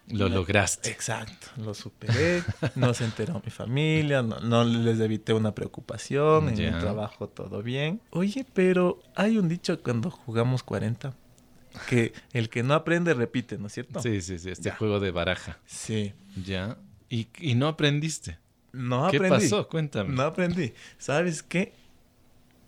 Lo 0.09 0.27
lograste. 0.27 0.91
Exacto, 0.91 1.47
lo 1.55 1.73
superé, 1.73 2.43
no 2.75 2.93
se 2.93 3.05
enteró 3.05 3.41
mi 3.43 3.49
familia, 3.49 4.21
no, 4.21 4.65
les 4.65 4.99
evité 4.99 5.31
una 5.33 5.55
preocupación, 5.55 6.49
en 6.49 6.73
mi 6.73 6.79
trabajo 6.79 7.29
todo 7.29 7.63
bien. 7.63 8.01
Oye, 8.09 8.45
pero 8.53 9.01
hay 9.15 9.37
un 9.37 9.47
dicho 9.47 9.81
cuando 9.81 10.11
jugamos 10.11 10.61
40, 10.61 11.13
que 11.87 12.11
el 12.33 12.49
que 12.49 12.63
no 12.63 12.73
aprende 12.73 13.13
repite, 13.13 13.57
¿no 13.57 13.67
es 13.67 13.73
cierto? 13.73 14.01
Sí, 14.01 14.21
sí, 14.21 14.39
sí, 14.39 14.49
este 14.49 14.71
juego 14.71 14.99
de 14.99 15.11
baraja. 15.11 15.59
Sí. 15.65 16.13
Ya. 16.45 16.77
¿Y, 17.09 17.29
y 17.39 17.55
no 17.55 17.67
aprendiste? 17.69 18.39
No 18.73 19.07
¿Qué 19.09 19.17
aprendí. 19.17 19.37
¿Qué 19.37 19.49
pasó? 19.49 19.69
Cuéntame. 19.69 20.13
No 20.13 20.23
aprendí. 20.23 20.73
¿Sabes 20.97 21.43
qué? 21.43 21.73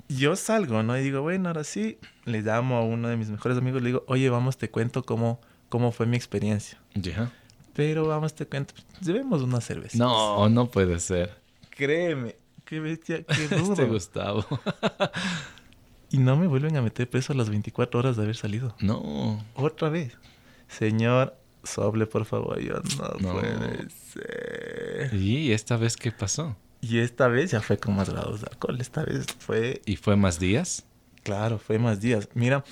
Yo 0.08 0.36
salgo, 0.36 0.84
¿no? 0.84 0.98
Y 0.98 1.02
digo, 1.02 1.24
bueno, 1.24 1.50
ahora 1.50 1.64
sí, 1.64 1.98
le 2.26 2.42
llamo 2.42 2.78
a 2.78 2.84
uno 2.84 3.10
de 3.10 3.18
mis 3.18 3.30
mejores 3.30 3.58
amigos, 3.58 3.82
le 3.82 3.88
digo, 3.88 4.04
oye, 4.08 4.30
vamos, 4.30 4.58
te 4.58 4.70
cuento 4.70 5.04
cómo, 5.04 5.42
cómo 5.68 5.92
fue 5.92 6.06
mi 6.06 6.16
experiencia. 6.16 6.80
Ya. 6.94 7.32
Pero 7.74 8.08
vamos, 8.08 8.36
te 8.36 8.46
cuento, 8.46 8.76
llevemos 9.02 9.42
una 9.42 9.62
cerveza. 9.62 9.98
No, 9.98 10.48
no 10.48 10.68
puede 10.68 11.00
ser. 11.00 11.36
Créeme, 11.72 12.36
qué 12.66 12.80
bestia, 12.80 13.24
qué 13.24 13.48
rudo. 13.48 13.72
este 13.74 13.86
Gustavo. 13.86 14.46
y 16.12 16.20
no 16.20 16.38
me 16.38 16.46
vuelven 16.46 16.78
a 16.78 16.84
meter 16.84 17.10
preso 17.10 17.34
a 17.34 17.36
las 17.36 17.50
24 17.50 18.00
horas 18.00 18.16
de 18.16 18.24
haber 18.24 18.36
salido. 18.36 18.76
No. 18.80 19.44
Otra 19.56 19.90
vez. 19.90 20.16
Señor, 20.68 21.36
Soble, 21.66 22.06
por 22.06 22.26
favor, 22.26 22.60
yo 22.60 22.76
no, 23.20 23.34
puede 23.34 23.90
ser. 23.90 25.14
¿Y 25.14 25.52
esta 25.52 25.78
vez 25.78 25.98
qué 25.98 26.12
pasó? 26.12 26.56
Y 26.82 27.00
esta 27.00 27.28
vez 27.28 27.52
ya 27.52 27.62
fue 27.62 27.78
con 27.78 27.96
más 27.96 28.10
grados 28.10 28.42
de 28.42 28.48
alcohol. 28.48 28.80
Esta 28.80 29.04
vez 29.04 29.26
fue. 29.40 29.82
¿Y 29.86 29.96
fue 29.96 30.16
más 30.16 30.40
días? 30.40 30.86
Claro, 31.24 31.58
fue 31.58 31.80
más 31.80 32.00
días. 32.00 32.30
Mira, 32.36 32.64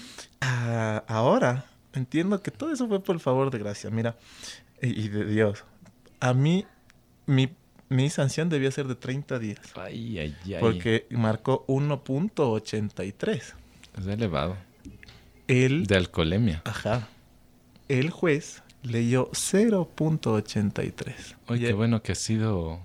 ah, 0.42 1.04
ahora 1.08 1.66
entiendo 1.94 2.42
que 2.42 2.52
todo 2.52 2.72
eso 2.72 2.88
fue 2.88 3.04
por 3.04 3.16
el 3.16 3.20
favor 3.20 3.50
de 3.50 3.58
gracia. 3.58 3.90
Mira, 3.90 4.16
y, 4.82 5.08
de 5.08 5.26
Dios. 5.26 5.64
A 6.20 6.34
mí, 6.34 6.66
mi, 7.26 7.50
mi 7.90 8.10
sanción 8.10 8.50
debía 8.50 8.70
ser 8.72 8.88
de 8.88 8.96
30 8.96 9.40
días. 9.40 9.60
Ay, 9.76 10.20
ay, 10.20 10.38
ay. 10.46 10.58
Porque 10.60 11.08
marcó 11.10 11.66
1.83. 11.68 13.54
Es 13.98 14.08
elevado. 14.08 14.58
El, 15.48 15.86
de 15.86 15.98
alcoholemia. 15.98 16.62
Ajá. 16.66 17.08
El 17.90 18.10
juez 18.10 18.63
leyó 18.84 19.30
0.83. 19.32 21.14
Oye, 21.48 21.68
qué 21.68 21.74
bueno 21.74 22.02
que 22.04 22.12
ha 22.12 22.16
sido 22.16 22.80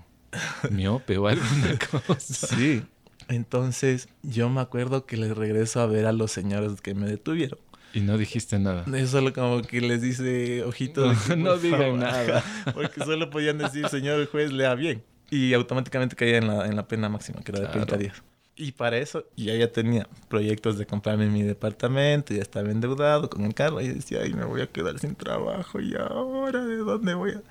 miope 0.71 1.17
o 1.17 1.27
alguna 1.27 1.77
cosa. 2.07 2.47
Sí. 2.47 2.83
Entonces, 3.27 4.09
yo 4.23 4.49
me 4.49 4.61
acuerdo 4.61 5.05
que 5.05 5.17
les 5.17 5.37
regreso 5.37 5.81
a 5.81 5.85
ver 5.85 6.05
a 6.07 6.11
los 6.11 6.31
señores 6.31 6.81
que 6.81 6.95
me 6.95 7.05
detuvieron. 7.07 7.59
Y 7.93 8.01
no 8.01 8.17
dijiste 8.17 8.59
nada. 8.59 8.85
Eso 8.95 9.07
solo 9.07 9.33
como 9.33 9.61
que 9.61 9.81
les 9.81 10.01
dice 10.01 10.63
ojito. 10.63 11.13
No, 11.37 11.57
digan 11.57 11.99
nada. 11.99 12.43
Porque 12.73 13.03
solo 13.03 13.29
podían 13.29 13.57
decir, 13.57 13.87
señor 13.89 14.27
juez, 14.27 14.51
lea 14.51 14.75
bien. 14.75 15.03
Y 15.31 15.53
automáticamente 15.53 16.15
caía 16.15 16.37
en 16.37 16.47
la, 16.47 16.65
en 16.65 16.75
la 16.75 16.87
pena 16.87 17.09
máxima, 17.09 17.41
que 17.41 17.51
era 17.51 17.61
de 17.61 17.67
30 17.67 17.97
días. 17.97 18.23
Y 18.59 18.73
para 18.73 18.97
eso 18.97 19.25
ya 19.37 19.55
ya 19.55 19.71
tenía 19.71 20.05
proyectos 20.27 20.77
de 20.77 20.85
comprarme 20.85 21.27
mi 21.29 21.43
departamento, 21.43 22.33
ya 22.33 22.41
estaba 22.41 22.69
endeudado 22.69 23.29
con 23.29 23.45
el 23.45 23.53
carro 23.53 23.79
y 23.79 23.87
decía, 23.87 24.19
ay, 24.21 24.33
me 24.33 24.43
voy 24.43 24.59
a 24.59 24.67
quedar 24.67 24.99
sin 24.99 25.15
trabajo 25.15 25.79
y 25.79 25.95
ahora 25.95 26.65
de 26.65 26.75
dónde 26.75 27.13
voy 27.13 27.31
a... 27.31 27.41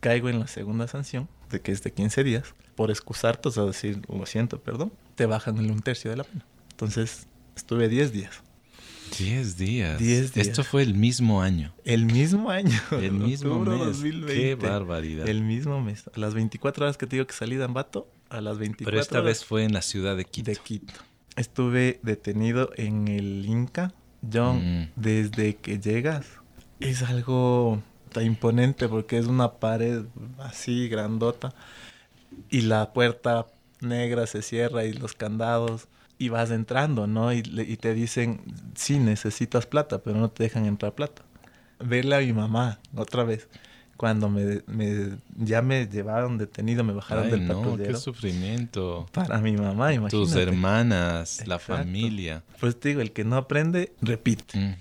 Caigo 0.00 0.30
en 0.30 0.40
la 0.40 0.46
segunda 0.46 0.88
sanción, 0.88 1.28
de 1.50 1.60
que 1.60 1.72
es 1.72 1.82
de 1.82 1.92
15 1.92 2.24
días, 2.24 2.54
por 2.74 2.90
excusarte, 2.90 3.50
o 3.50 3.52
sea, 3.52 3.64
decir, 3.64 4.00
lo 4.08 4.24
siento, 4.24 4.58
perdón, 4.58 4.92
te 5.14 5.26
bajan 5.26 5.58
el 5.58 5.70
un 5.70 5.82
tercio 5.82 6.10
de 6.10 6.16
la 6.16 6.24
pena. 6.24 6.46
Entonces, 6.70 7.26
estuve 7.54 7.90
10 7.90 8.12
días. 8.12 8.42
10 9.18 9.58
días. 9.58 9.98
10 9.98 10.32
días. 10.32 10.46
Esto 10.48 10.64
fue 10.64 10.82
el 10.82 10.94
mismo 10.94 11.42
año. 11.42 11.74
El 11.84 12.06
mismo 12.06 12.48
año. 12.48 12.80
El 12.92 13.12
mismo 13.12 13.58
mes. 13.58 13.78
2020. 13.78 14.34
Qué 14.34 14.54
barbaridad. 14.54 15.28
El 15.28 15.42
mismo 15.42 15.82
mes. 15.82 16.08
A 16.14 16.18
las 16.18 16.32
24 16.32 16.86
horas 16.86 16.96
que 16.96 17.06
te 17.06 17.16
digo 17.16 17.26
que 17.26 17.34
salí 17.34 17.56
de 17.56 17.64
Ambato, 17.64 18.08
a 18.30 18.40
las 18.40 18.58
24 18.58 18.90
Pero 18.90 19.00
esta 19.00 19.20
vez 19.20 19.44
fue 19.44 19.64
en 19.64 19.72
la 19.72 19.82
ciudad 19.82 20.16
de 20.16 20.24
Quito. 20.24 20.50
De 20.50 20.56
Quito. 20.56 20.94
Estuve 21.36 22.00
detenido 22.02 22.70
en 22.76 23.08
el 23.08 23.44
Inca. 23.46 23.92
John, 24.32 24.80
mm. 24.80 24.88
desde 24.96 25.56
que 25.56 25.78
llegas, 25.78 26.26
es 26.80 27.02
algo 27.02 27.82
tan 28.12 28.24
imponente 28.24 28.88
porque 28.88 29.18
es 29.18 29.26
una 29.26 29.52
pared 29.52 30.04
así 30.38 30.88
grandota 30.88 31.54
y 32.50 32.62
la 32.62 32.92
puerta 32.92 33.46
negra 33.80 34.26
se 34.26 34.42
cierra 34.42 34.84
y 34.84 34.92
los 34.94 35.12
candados 35.12 35.88
y 36.18 36.30
vas 36.30 36.50
entrando, 36.50 37.06
¿no? 37.06 37.32
Y, 37.32 37.42
y, 37.44 37.76
te 37.76 37.92
dicen, 37.92 38.40
sí, 38.74 38.98
necesitas 38.98 39.66
plata, 39.66 39.98
pero 39.98 40.16
no 40.16 40.30
te 40.30 40.44
dejan 40.44 40.64
entrar 40.64 40.94
plata. 40.94 41.22
Verle 41.78 42.16
a 42.16 42.20
mi 42.20 42.32
mamá 42.32 42.80
otra 42.96 43.22
vez 43.22 43.48
cuando 43.96 44.28
me, 44.28 44.62
me, 44.66 45.16
ya 45.36 45.62
me 45.62 45.86
llevaron 45.86 46.38
detenido, 46.38 46.84
me 46.84 46.92
bajaron 46.92 47.30
del 47.30 47.46
no, 47.46 47.76
qué 47.76 47.94
sufrimiento. 47.94 49.06
Para 49.12 49.38
mi 49.38 49.52
mamá, 49.56 49.92
imagínate. 49.92 50.16
Tus 50.16 50.34
hermanas, 50.36 51.42
la 51.46 51.58
familia. 51.58 52.42
Pues 52.60 52.78
te 52.78 52.90
digo, 52.90 53.00
el 53.00 53.12
que 53.12 53.24
no 53.24 53.36
aprende, 53.36 53.92
repite. 54.02 54.76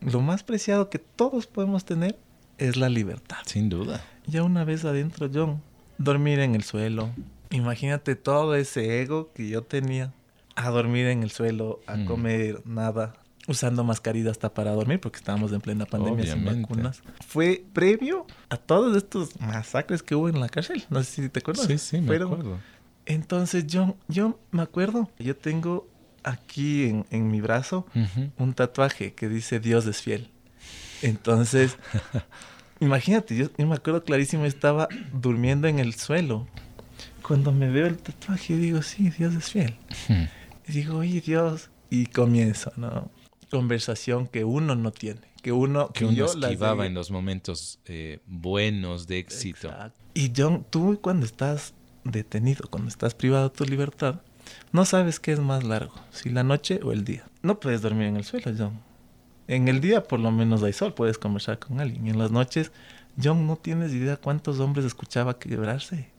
Lo 0.00 0.20
más 0.20 0.42
preciado 0.42 0.90
que 0.90 0.98
todos 0.98 1.46
podemos 1.46 1.84
tener 1.84 2.18
es 2.58 2.76
la 2.76 2.88
libertad. 2.88 3.38
Sin 3.46 3.68
duda. 3.68 4.04
Ya 4.26 4.42
una 4.42 4.64
vez 4.64 4.84
adentro, 4.84 5.28
John, 5.32 5.62
dormir 5.98 6.38
en 6.40 6.54
el 6.54 6.62
suelo. 6.64 7.10
Imagínate 7.50 8.16
todo 8.16 8.54
ese 8.54 9.00
ego 9.02 9.30
que 9.34 9.48
yo 9.48 9.62
tenía. 9.62 10.12
a 10.54 10.68
dormir 10.68 11.06
en 11.06 11.22
el 11.22 11.30
suelo, 11.30 11.80
a 11.86 11.96
Mm. 11.96 12.04
comer 12.04 12.60
nada, 12.66 13.14
usando 13.48 13.82
mascarilla 13.84 14.30
hasta 14.30 14.54
para 14.54 14.70
dormir, 14.72 15.00
porque 15.00 15.16
estábamos 15.18 15.52
en 15.52 15.60
plena 15.60 15.84
pandemia 15.86 16.32
sin 16.32 16.44
vacunas. 16.44 17.02
Fue 17.26 17.64
previo 17.72 18.26
a 18.50 18.56
todos 18.56 18.96
estos 18.96 19.38
masacres 19.40 20.02
que 20.02 20.14
hubo 20.14 20.28
en 20.28 20.38
la 20.40 20.48
cárcel. 20.48 20.84
No 20.90 21.02
sé 21.02 21.22
si 21.22 21.28
te 21.28 21.40
acuerdas. 21.40 21.66
Sí, 21.66 21.78
sí, 21.78 22.00
me 22.00 22.06
Fueron- 22.06 22.32
acuerdo. 22.32 22.58
Entonces 23.06 23.66
yo, 23.66 23.96
yo 24.06 24.38
me 24.52 24.62
acuerdo, 24.62 25.10
yo 25.18 25.36
tengo 25.36 25.88
aquí 26.22 26.84
en, 26.84 27.04
en 27.10 27.30
mi 27.32 27.40
brazo 27.40 27.84
un 28.38 28.54
tatuaje 28.54 29.12
que 29.14 29.28
dice 29.28 29.58
Dios 29.58 29.86
es 29.86 30.00
fiel. 30.02 30.30
Entonces, 31.02 31.76
imagínate, 32.80 33.36
yo, 33.36 33.48
yo 33.58 33.66
me 33.66 33.74
acuerdo 33.74 34.04
clarísimo, 34.04 34.44
estaba 34.44 34.88
durmiendo 35.12 35.66
en 35.68 35.78
el 35.80 35.94
suelo. 35.94 36.46
Cuando 37.26 37.50
me 37.52 37.70
veo 37.70 37.86
el 37.86 37.98
tatuaje, 37.98 38.56
digo, 38.56 38.82
sí, 38.82 39.10
Dios 39.10 39.34
es 39.34 39.50
fiel. 39.50 39.76
Y 40.68 40.72
digo, 40.72 40.98
oye, 40.98 41.20
Dios. 41.20 41.70
Y 41.90 42.06
comienzo, 42.06 42.72
¿no? 42.76 43.10
Conversación 43.52 44.26
que 44.26 44.44
uno 44.44 44.74
no 44.74 44.92
tiene. 44.92 45.20
Que 45.42 45.52
uno, 45.52 45.90
Que 45.92 46.06
uno 46.06 46.14
yo 46.14 46.24
esquivaba 46.24 46.86
en 46.86 46.94
los 46.94 47.10
momentos 47.10 47.80
eh, 47.84 48.20
buenos 48.26 49.06
de 49.06 49.18
éxito. 49.18 49.68
Exacto. 49.68 49.98
Y 50.14 50.32
John, 50.34 50.64
tú 50.70 50.98
cuando 51.02 51.26
estás 51.26 51.74
detenido, 52.04 52.66
cuando 52.70 52.88
estás 52.88 53.14
privado 53.14 53.50
de 53.50 53.54
tu 53.54 53.64
libertad, 53.64 54.22
no 54.72 54.84
sabes 54.84 55.20
qué 55.20 55.32
es 55.32 55.40
más 55.40 55.64
largo, 55.64 55.94
si 56.10 56.30
la 56.30 56.42
noche 56.42 56.80
o 56.82 56.92
el 56.92 57.04
día. 57.04 57.24
No 57.42 57.60
puedes 57.60 57.82
dormir 57.82 58.06
en 58.06 58.16
el 58.16 58.24
suelo, 58.24 58.52
John. 58.56 58.80
En 59.48 59.68
el 59.68 59.82
día 59.82 60.02
por 60.02 60.18
lo 60.18 60.30
menos 60.30 60.62
hay 60.62 60.72
sol, 60.72 60.94
puedes 60.94 61.18
conversar 61.18 61.58
con 61.58 61.78
alguien. 61.78 62.06
En 62.06 62.18
las 62.18 62.30
noches, 62.30 62.72
John, 63.22 63.46
no 63.46 63.56
tienes 63.56 63.92
idea 63.92 64.16
cuántos 64.16 64.60
hombres 64.60 64.86
escuchaba 64.86 65.38
quebrarse. 65.38 66.10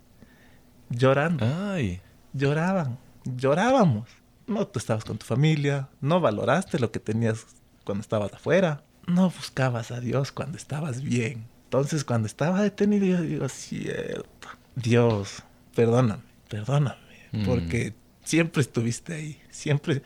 Llorando, 0.90 1.46
Ay, 1.46 2.00
lloraban, 2.34 3.00
llorábamos. 3.26 4.08
No, 4.48 4.68
tú 4.68 4.80
estabas 4.80 5.06
con 5.06 5.18
tu 5.18 5.26
familia, 5.26 5.90
no 6.02 6.20
valoraste 6.20 6.80
lo 6.80 6.92
que 6.92 7.00
tenías 7.00 7.46
cuando 7.86 8.02
estabas 8.02 8.34
afuera, 8.34 8.84
no 9.08 9.30
buscabas 9.30 9.92
a 9.92 10.00
Dios 10.00 10.32
cuando 10.32 10.58
estabas 10.58 11.02
bien. 11.02 11.46
Entonces, 11.66 12.04
cuando 12.04 12.28
estaba 12.28 12.62
detenido, 12.62 13.06
yo 13.06 13.22
digo, 13.22 13.50
cierto, 13.50 14.48
Dios, 14.76 15.44
perdóname, 15.76 16.24
perdóname, 16.50 16.98
Mm. 17.32 17.46
porque 17.46 17.94
siempre 18.24 18.62
estuviste 18.62 19.14
ahí, 19.14 19.42
siempre 19.50 20.04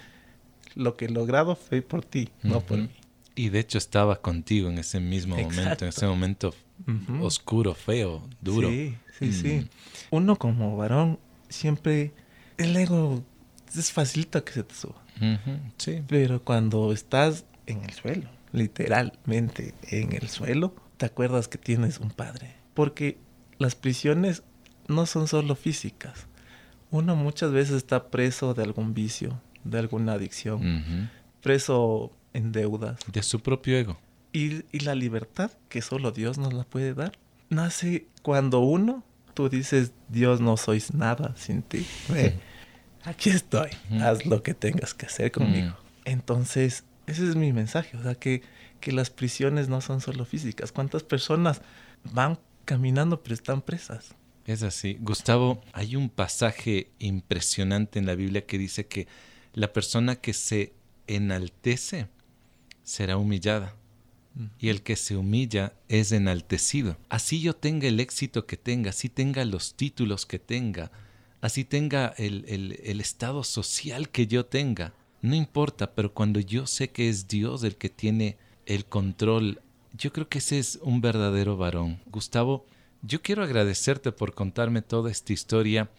lo 0.76 0.96
que 0.96 1.06
he 1.06 1.10
logrado 1.10 1.56
fue 1.56 1.82
por 1.82 2.06
ti, 2.06 2.30
no 2.44 2.62
por 2.62 2.78
mí. 2.78 2.90
y 3.36 3.50
de 3.50 3.60
hecho 3.60 3.78
estaba 3.78 4.22
contigo 4.22 4.70
en 4.70 4.80
ese 4.80 5.00
mismo 5.00 5.36
momento, 5.36 5.86
en 5.86 5.90
ese 5.90 6.08
momento 6.08 6.54
oscuro, 7.22 7.76
feo, 7.76 8.28
duro. 8.42 8.70
Sí, 8.70 8.96
sí, 9.20 9.26
Mm. 9.26 9.32
sí. 9.34 9.68
Uno 10.10 10.38
como 10.38 10.76
varón, 10.78 11.20
siempre, 11.50 12.14
el 12.58 12.76
ego 12.78 13.24
es 13.76 13.92
facilita 13.92 14.42
que 14.44 14.54
se 14.54 14.64
te 14.64 14.76
suba. 14.76 15.02
Ujú, 15.18 15.58
Sí. 15.78 16.04
Pero 16.08 16.44
cuando 16.44 16.92
estás 16.94 17.46
en 17.66 17.84
el 17.84 17.92
suelo, 17.92 18.30
literalmente 18.52 19.74
en 19.90 20.14
el 20.14 20.30
suelo, 20.30 20.74
te 20.98 21.06
acuerdas 21.06 21.48
que 21.48 21.58
tienes 21.58 22.00
un 22.00 22.10
padre. 22.12 22.56
Porque 22.74 23.18
las 23.60 23.76
prisiones 23.76 24.44
no 24.88 25.06
son 25.06 25.28
solo 25.28 25.56
físicas. 25.56 26.28
Uno 26.92 27.16
muchas 27.16 27.52
veces 27.52 27.76
está 27.76 28.10
preso 28.10 28.54
de 28.54 28.64
algún 28.64 28.94
vicio, 28.94 29.42
de 29.64 29.80
alguna 29.80 30.14
adicción, 30.14 30.60
Ujú. 30.60 31.10
preso 31.42 32.12
en 32.34 32.52
deudas. 32.52 33.00
De 33.12 33.24
su 33.24 33.42
propio 33.42 33.78
ego. 33.78 33.98
Y, 34.32 34.64
y 34.72 34.80
la 34.82 34.96
libertad 34.96 35.52
que 35.70 35.82
solo 35.82 36.12
Dios 36.12 36.38
nos 36.38 36.54
la 36.54 36.64
puede 36.64 36.94
dar, 36.94 37.14
nace 37.50 38.08
cuando 38.22 38.60
uno, 38.60 39.04
tú 39.34 39.50
dices, 39.50 39.92
Dios 40.10 40.40
no 40.42 40.56
sois 40.58 40.94
nada 40.94 41.34
sin 41.36 41.62
ti. 41.64 41.86
Ve, 42.10 42.36
aquí 43.04 43.30
estoy, 43.30 43.70
haz 44.02 44.26
lo 44.26 44.44
que 44.44 44.54
tengas 44.54 44.94
que 44.94 45.06
hacer 45.06 45.32
conmigo. 45.32 45.76
Entonces, 46.06 46.84
ese 47.06 47.28
es 47.28 47.36
mi 47.36 47.54
mensaje, 47.54 47.98
o 47.98 48.04
sea, 48.04 48.16
que, 48.16 48.42
que 48.80 48.92
las 48.92 49.10
prisiones 49.10 49.70
no 49.70 49.82
son 49.82 50.02
solo 50.02 50.26
físicas. 50.26 50.72
¿Cuántas 50.72 51.04
personas 51.04 51.62
van 52.04 52.40
caminando 52.66 53.22
pero 53.22 53.34
están 53.34 53.62
presas? 53.62 54.16
Es 54.46 54.64
así. 54.64 54.98
Gustavo, 55.02 55.62
hay 55.74 55.96
un 55.96 56.10
pasaje 56.10 56.92
impresionante 57.00 58.00
en 58.00 58.06
la 58.06 58.16
Biblia 58.16 58.46
que 58.46 58.58
dice 58.58 58.88
que 58.88 59.08
la 59.54 59.74
persona 59.74 60.16
que 60.16 60.34
se 60.34 60.74
enaltece 61.08 62.08
será 62.84 63.18
humillada 63.18 63.76
y 64.60 64.70
el 64.70 64.84
que 64.84 64.96
se 64.96 65.16
humilla 65.16 65.74
es 65.90 66.12
enaltecido. 66.12 66.98
Así 67.10 67.42
yo 67.42 67.56
tenga 67.56 67.88
el 67.88 68.00
éxito 68.00 68.46
que 68.46 68.56
tenga, 68.56 68.92
así 68.92 69.10
tenga 69.10 69.44
los 69.46 69.76
títulos 69.76 70.26
que 70.26 70.40
tenga, 70.40 70.92
así 71.42 71.64
tenga 71.64 72.14
el, 72.18 72.46
el- 72.48 72.80
el 72.84 73.00
estado 73.02 73.44
social 73.44 74.10
que 74.10 74.28
yo 74.28 74.46
tenga, 74.46 74.94
no 75.22 75.36
importa, 75.36 75.92
pero 75.94 76.14
cuando 76.14 76.40
yo 76.40 76.68
sé 76.68 76.90
que 76.90 77.10
es 77.10 77.28
Dios 77.28 77.64
el 77.64 77.76
que 77.76 77.90
tiene 77.90 78.38
el 78.66 78.86
control, 78.86 79.62
yo 79.98 80.14
creo 80.14 80.30
que 80.30 80.38
ese 80.40 80.60
es 80.60 80.80
un 80.84 81.02
verdadero 81.02 81.58
varón. 81.58 82.00
Gustavo, 82.08 82.66
yo 83.02 83.22
quiero 83.22 83.44
agradecerte 83.44 84.12
por 84.12 84.34
contarme 84.34 84.82
toda 84.82 85.10
esta 85.12 85.34
historia. 85.34 85.90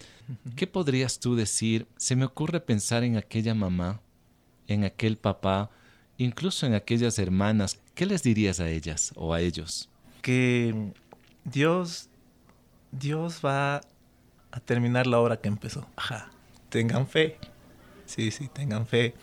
¿Qué 0.57 0.67
podrías 0.67 1.19
tú 1.19 1.35
decir? 1.37 1.87
Se 1.97 2.15
me 2.17 2.25
ocurre 2.25 2.61
pensar 2.61 3.03
en 3.05 3.17
aquella 3.17 3.55
mamá, 3.55 4.01
en 4.67 4.85
aquel 4.85 5.17
papá, 5.17 5.71
incluso 6.19 6.67
en 6.67 6.75
aquellas 6.75 7.19
hermanas. 7.19 7.79
¿Qué 7.95 8.07
les 8.07 8.23
dirías 8.23 8.61
a 8.61 8.69
ellas 8.71 9.13
o 9.17 9.33
a 9.35 9.41
ellos? 9.41 9.89
Que 10.23 10.93
Dios, 11.45 12.09
Dios 12.93 13.41
va 13.45 13.81
a 14.53 14.61
terminar 14.61 15.07
la 15.07 15.19
obra 15.19 15.41
que 15.41 15.49
empezó. 15.49 15.87
Ajá. 15.97 16.31
Tengan 16.69 17.07
fe. 17.07 17.39
Sí, 18.07 18.31
sí, 18.31 18.49
tengan 18.49 18.87
fe. 18.87 19.15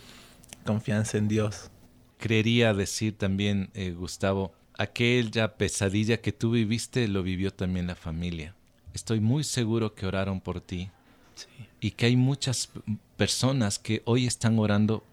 Confianza 0.66 1.18
en 1.18 1.28
Dios. 1.28 1.70
Creería 2.18 2.74
decir 2.74 3.18
también, 3.18 3.70
eh, 3.74 3.92
Gustavo, 3.92 4.54
aquella 4.78 5.56
pesadilla 5.58 6.22
que 6.22 6.32
tú 6.32 6.52
viviste 6.52 7.08
lo 7.08 7.24
vivió 7.24 7.52
también 7.52 7.88
la 7.88 7.96
familia. 7.96 8.56
Estoy 8.94 9.20
muy 9.20 9.44
seguro 9.44 9.94
que 9.96 10.06
oraron 10.06 10.40
por 10.42 10.62
ti 10.62 10.90
Sí. 11.36 11.48
y 11.82 11.92
que 11.92 12.06
hay 12.06 12.16
muchas 12.16 12.70
personas 13.18 13.78
que 13.80 14.02
hoy 14.06 14.26
están 14.26 14.58
orando 14.58 15.04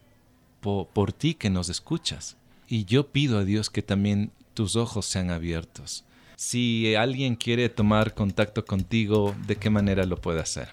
po- 0.60 0.88
por 0.92 1.12
ti 1.12 1.34
que 1.34 1.50
nos 1.50 1.68
escuchas. 1.68 2.36
Y 2.68 2.84
yo 2.84 3.08
pido 3.08 3.38
a 3.38 3.44
Dios 3.44 3.70
que 3.70 3.82
también 3.82 4.30
tus 4.54 4.76
ojos 4.76 5.04
sean 5.06 5.30
abiertos. 5.30 6.04
Si 6.42 6.96
alguien 6.96 7.36
quiere 7.36 7.68
tomar 7.68 8.14
contacto 8.14 8.64
contigo, 8.64 9.32
¿de 9.46 9.54
qué 9.54 9.70
manera 9.70 10.04
lo 10.06 10.16
puede 10.16 10.40
hacer? 10.40 10.70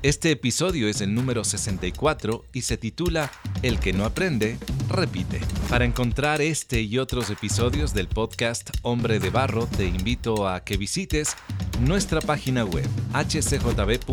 Este 0.04 0.32
episodio 0.32 0.88
es 0.88 1.02
el 1.02 1.14
número 1.14 1.44
64 1.44 2.46
y 2.54 2.62
se 2.62 2.78
titula 2.78 3.30
El 3.62 3.80
que 3.80 3.92
no 3.92 4.06
aprende, 4.06 4.58
repite. 4.90 5.42
Para 5.70 5.84
encontrar 5.84 6.42
este 6.42 6.82
y 6.82 6.98
otros 6.98 7.30
episodios 7.30 7.94
del 7.94 8.08
podcast 8.08 8.70
Hombre 8.84 9.20
de 9.20 9.30
Barro, 9.30 9.68
te 9.68 9.86
invito 9.86 10.48
a 10.48 10.64
que 10.64 10.78
visites 10.78 11.36
nuestra 11.82 12.22
página 12.22 12.64
web 12.64 12.88
hcjb.org 13.14 14.08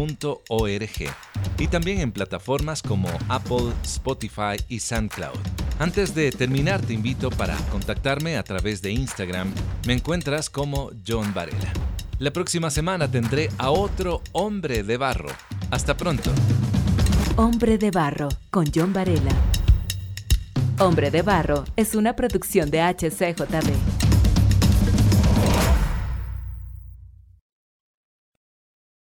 y 1.59 1.69
también 1.69 2.01
en 2.01 2.13
plataformas 2.13 2.83
como 2.83 3.09
Apple, 3.29 3.73
Spotify 3.85 4.57
y 4.69 4.81
SoundCloud. 4.81 5.68
Antes 5.79 6.13
de 6.13 6.33
terminar, 6.33 6.81
te 6.81 6.93
invito 6.93 7.31
para 7.31 7.57
contactarme 7.71 8.37
a 8.37 8.43
través 8.43 8.83
de 8.83 8.91
Instagram. 8.91 9.53
Me 9.87 9.93
encuentras 9.93 10.51
como 10.51 10.91
John 11.07 11.33
Varela. 11.33 11.73
La 12.19 12.33
próxima 12.33 12.69
semana 12.69 13.09
tendré 13.09 13.49
a 13.59 13.71
otro 13.71 14.21
hombre 14.33 14.83
de 14.83 14.97
barro. 14.97 15.29
Hasta 15.71 15.97
pronto. 15.97 16.33
Hombre 17.37 17.79
de 17.79 17.93
Barro 17.93 18.29
con 18.51 18.67
John 18.75 18.93
Varela. 18.93 19.31
Hombre 20.81 21.13
de 21.13 21.23
Barro 21.23 21.65
es 21.77 21.95
una 21.95 22.17
producción 22.17 22.71
de 22.71 22.81
HCJB. 22.81 24.08